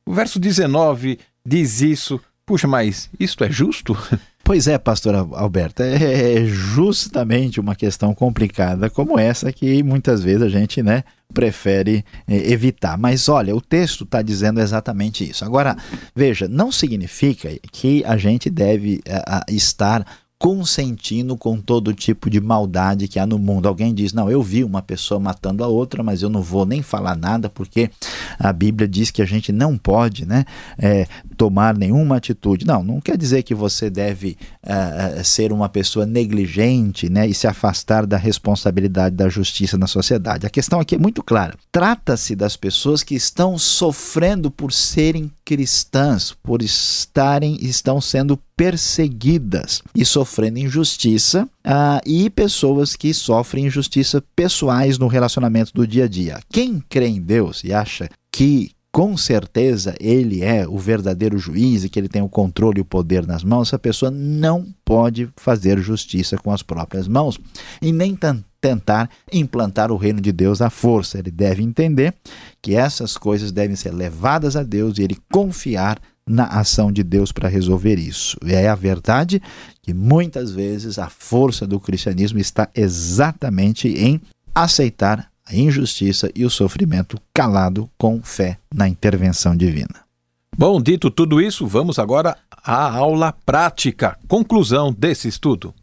O 0.08 0.14
verso 0.14 0.40
19 0.40 1.20
diz 1.46 1.82
isso. 1.82 2.20
Puxa, 2.46 2.66
mas 2.66 3.10
isto 3.20 3.44
é 3.44 3.52
justo? 3.52 3.96
Pois 4.42 4.68
é, 4.68 4.80
pastor 4.80 5.14
Alberto, 5.14 5.84
é, 5.84 6.38
é 6.38 6.46
justamente 6.46 7.60
uma 7.60 7.76
questão 7.76 8.16
complicada 8.16 8.90
como 8.90 9.20
essa 9.20 9.54
que 9.54 9.84
muitas 9.84 10.24
vezes 10.24 10.42
a 10.42 10.50
gente 10.50 10.82
né, 10.82 11.04
prefere 11.32 12.04
é, 12.28 12.52
evitar. 12.52 12.98
Mas 12.98 13.30
olha, 13.30 13.56
o 13.56 13.62
texto 13.62 14.06
está 14.06 14.24
dizendo 14.24 14.60
exatamente 14.60 15.30
isso. 15.30 15.46
Agora, 15.46 15.78
veja, 16.16 16.48
não 16.48 16.72
significa 16.72 17.50
que 17.72 18.04
a 18.04 18.18
gente 18.18 18.50
deve 18.50 19.02
é, 19.06 19.54
estar 19.54 20.04
consentindo 20.40 21.36
com 21.36 21.60
todo 21.60 21.94
tipo 21.94 22.30
de 22.30 22.40
maldade 22.40 23.10
que 23.10 23.20
há 23.20 23.28
no 23.28 23.38
mundo. 23.38 23.68
Alguém 23.68 23.94
diz: 23.94 24.14
Não, 24.14 24.32
eu 24.32 24.42
vi 24.42 24.64
uma 24.64 24.82
pessoa 24.82 25.20
matando 25.20 25.64
a 25.66 25.68
outra, 25.68 26.02
mas 26.02 26.22
eu 26.22 26.30
não 26.30 26.42
vou 26.42 26.66
nem 26.66 26.82
falar 26.82 27.18
nada 27.18 27.50
porque 27.50 27.92
a 28.40 28.54
Bíblia 28.54 28.88
diz 28.88 29.12
que 29.12 29.22
a 29.22 29.26
gente 29.26 29.52
não 29.52 29.78
pode 29.78 30.26
né, 30.26 30.46
é, 30.78 31.06
tomar 31.36 31.78
nenhuma 31.78 32.16
atitude. 32.16 32.66
Não, 32.66 32.82
não 32.82 33.02
quer 33.02 33.18
dizer 33.18 33.44
que 33.44 33.54
você 33.54 33.90
deve 33.90 34.38
é, 34.64 35.22
ser 35.24 35.52
uma 35.52 35.68
pessoa 35.68 36.06
negligente 36.06 37.10
né, 37.10 37.28
e 37.28 37.34
se 37.34 37.46
afastar 37.46 38.06
da 38.06 38.16
responsabilidade 38.16 39.16
da 39.18 39.28
justiça 39.28 39.78
na 39.78 39.88
sociedade. 39.88 40.48
A 40.48 40.50
questão 40.50 40.80
aqui 40.80 40.96
é 40.96 41.00
muito 41.00 41.22
clara: 41.22 41.56
trata-se 41.70 42.34
das 42.34 42.56
pessoas 42.56 43.04
que 43.04 43.14
estão 43.14 43.58
sofrendo 43.58 44.50
por 44.50 44.72
serem 44.72 45.30
cristãs, 45.44 46.32
por 46.32 46.62
estarem 46.62 47.58
estão 47.60 48.00
sendo 48.00 48.40
perseguidas 48.60 49.82
e 49.96 50.04
sofrendo 50.04 50.60
injustiça, 50.60 51.48
uh, 51.66 52.02
e 52.06 52.30
pessoas 52.30 52.94
que 52.94 53.14
sofrem 53.14 53.68
injustiça 53.68 54.22
pessoais 54.36 54.98
no 54.98 55.08
relacionamento 55.08 55.72
do 55.74 55.88
dia 55.88 56.04
a 56.04 56.08
dia. 56.10 56.42
Quem 56.52 56.84
crê 56.90 57.08
em 57.08 57.22
Deus 57.22 57.64
e 57.64 57.72
acha 57.72 58.10
que 58.30 58.72
com 58.92 59.16
certeza 59.16 59.96
ele 59.98 60.44
é 60.44 60.68
o 60.68 60.78
verdadeiro 60.78 61.38
juiz 61.38 61.86
e 61.86 61.90
que 61.90 61.98
ele 61.98 62.10
tem 62.10 62.22
o 62.22 62.28
controle 62.28 62.80
e 62.80 62.82
o 62.82 62.86
poder 62.86 63.26
nas 63.26 63.46
mãos, 63.46 63.70
essa 63.70 63.80
pessoa 63.80 64.12
não 64.12 64.68
pode 64.84 65.30
fazer 65.38 65.80
justiça 65.80 66.36
com 66.36 66.52
as 66.52 66.62
próprias 66.62 67.08
mãos 67.08 67.40
e 67.82 67.94
nem 67.94 68.18
tentar 68.60 69.10
implantar 69.32 69.90
o 69.90 69.96
reino 69.96 70.20
de 70.20 70.34
Deus 70.34 70.62
à 70.62 70.70
força. 70.70 71.18
Ele 71.18 71.32
deve 71.32 71.64
entender 71.64 72.14
que 72.62 72.76
essas 72.76 73.16
coisas 73.16 73.54
devem 73.54 73.78
ser 73.78 73.94
levadas 73.94 74.58
a 74.58 74.64
Deus 74.64 74.98
e 74.98 75.04
ele 75.04 75.18
confiar 75.32 75.98
na 76.30 76.46
ação 76.46 76.92
de 76.92 77.04
Deus 77.04 77.32
para 77.32 77.50
resolver 77.50 77.98
isso. 77.98 78.38
E 78.46 78.54
é 78.54 78.70
a 78.70 78.76
verdade 78.76 79.42
que 79.82 79.94
muitas 79.94 80.52
vezes 80.52 81.00
a 81.00 81.10
força 81.10 81.66
do 81.66 81.80
cristianismo 81.80 82.38
está 82.38 82.70
exatamente 82.76 83.88
em 83.88 84.22
aceitar 84.54 85.28
a 85.44 85.56
injustiça 85.56 86.30
e 86.36 86.46
o 86.46 86.50
sofrimento 86.50 87.20
calado 87.34 87.90
com 87.98 88.22
fé 88.22 88.60
na 88.72 88.88
intervenção 88.88 89.56
divina. 89.56 90.08
Bom, 90.56 90.80
dito 90.80 91.10
tudo 91.10 91.42
isso, 91.42 91.66
vamos 91.66 91.98
agora 91.98 92.38
à 92.64 92.92
aula 92.96 93.34
prática, 93.46 94.18
conclusão 94.28 94.94
desse 94.94 95.28
estudo. 95.28 95.74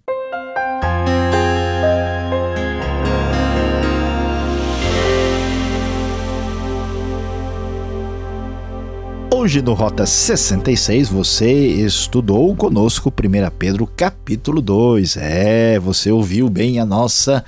Hoje 9.34 9.60
no 9.60 9.74
Rota 9.74 10.06
66 10.06 11.08
você 11.08 11.52
estudou 11.52 12.54
conosco 12.54 13.10
1 13.10 13.50
Pedro 13.58 13.86
capítulo 13.86 14.62
2. 14.62 15.16
É, 15.16 15.78
você 15.78 16.10
ouviu 16.10 16.48
bem 16.48 16.78
a 16.78 16.86
nossa 16.86 17.44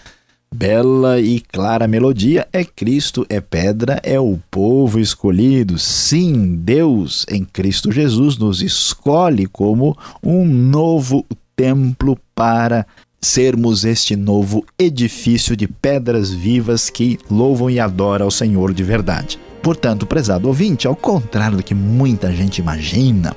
bela 0.52 1.20
e 1.20 1.40
clara 1.40 1.86
melodia. 1.86 2.48
É 2.52 2.64
Cristo, 2.64 3.24
é 3.28 3.40
pedra, 3.40 4.00
é 4.02 4.18
o 4.18 4.38
povo 4.50 4.98
escolhido. 4.98 5.78
Sim, 5.78 6.56
Deus 6.56 7.24
em 7.30 7.44
Cristo 7.44 7.92
Jesus 7.92 8.36
nos 8.36 8.60
escolhe 8.60 9.46
como 9.46 9.96
um 10.22 10.44
novo 10.44 11.24
templo 11.56 12.18
para 12.34 12.86
sermos 13.20 13.84
este 13.84 14.14
novo 14.16 14.64
edifício 14.78 15.56
de 15.56 15.66
pedras 15.66 16.30
vivas 16.30 16.90
que 16.90 17.18
louvam 17.30 17.70
e 17.70 17.80
adoram 17.80 18.26
ao 18.26 18.30
Senhor 18.30 18.72
de 18.72 18.82
verdade. 18.82 19.38
Portanto, 19.62 20.06
prezado 20.06 20.48
ouvinte, 20.48 20.86
ao 20.86 20.96
contrário 20.96 21.58
do 21.58 21.62
que 21.62 21.74
muita 21.74 22.32
gente 22.32 22.58
imagina, 22.58 23.36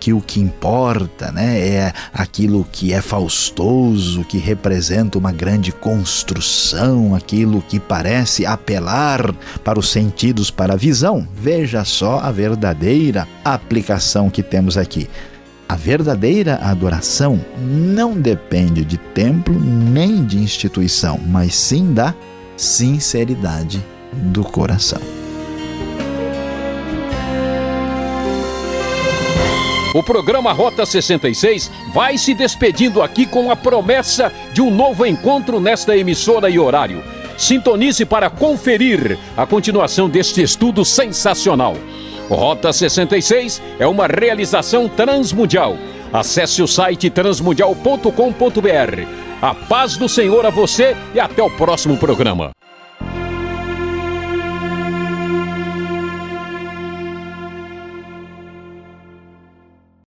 que 0.00 0.12
o 0.12 0.20
que 0.20 0.40
importa 0.40 1.30
né, 1.32 1.58
é 1.58 1.92
aquilo 2.12 2.66
que 2.70 2.92
é 2.92 3.00
faustoso, 3.00 4.24
que 4.24 4.38
representa 4.38 5.18
uma 5.18 5.32
grande 5.32 5.72
construção, 5.72 7.14
aquilo 7.14 7.62
que 7.62 7.78
parece 7.78 8.46
apelar 8.46 9.34
para 9.64 9.78
os 9.78 9.90
sentidos, 9.90 10.50
para 10.50 10.74
a 10.74 10.76
visão, 10.76 11.26
veja 11.34 11.84
só 11.84 12.18
a 12.20 12.30
verdadeira 12.30 13.26
aplicação 13.44 14.30
que 14.30 14.42
temos 14.42 14.76
aqui. 14.76 15.08
A 15.68 15.76
verdadeira 15.76 16.56
adoração 16.62 17.38
não 17.60 18.18
depende 18.18 18.84
de 18.84 18.96
templo 18.96 19.54
nem 19.60 20.24
de 20.24 20.38
instituição, 20.38 21.20
mas 21.26 21.54
sim 21.54 21.92
da 21.92 22.14
sinceridade 22.56 23.84
do 24.14 24.42
coração. 24.42 25.17
O 29.94 30.02
programa 30.02 30.52
Rota 30.52 30.84
66 30.84 31.70
vai 31.94 32.18
se 32.18 32.34
despedindo 32.34 33.00
aqui 33.00 33.24
com 33.24 33.50
a 33.50 33.56
promessa 33.56 34.30
de 34.52 34.60
um 34.60 34.70
novo 34.70 35.06
encontro 35.06 35.58
nesta 35.58 35.96
emissora 35.96 36.50
e 36.50 36.58
horário. 36.58 37.02
Sintonize 37.38 38.04
para 38.04 38.28
conferir 38.28 39.18
a 39.34 39.46
continuação 39.46 40.08
deste 40.08 40.42
estudo 40.42 40.84
sensacional. 40.84 41.74
Rota 42.28 42.70
66 42.70 43.62
é 43.78 43.86
uma 43.86 44.06
realização 44.06 44.88
transmundial. 44.88 45.78
Acesse 46.12 46.62
o 46.62 46.68
site 46.68 47.08
transmundial.com.br. 47.08 48.12
A 49.40 49.54
paz 49.54 49.96
do 49.96 50.08
Senhor 50.08 50.44
a 50.44 50.50
você 50.50 50.94
e 51.14 51.20
até 51.20 51.42
o 51.42 51.50
próximo 51.50 51.96
programa. 51.96 52.57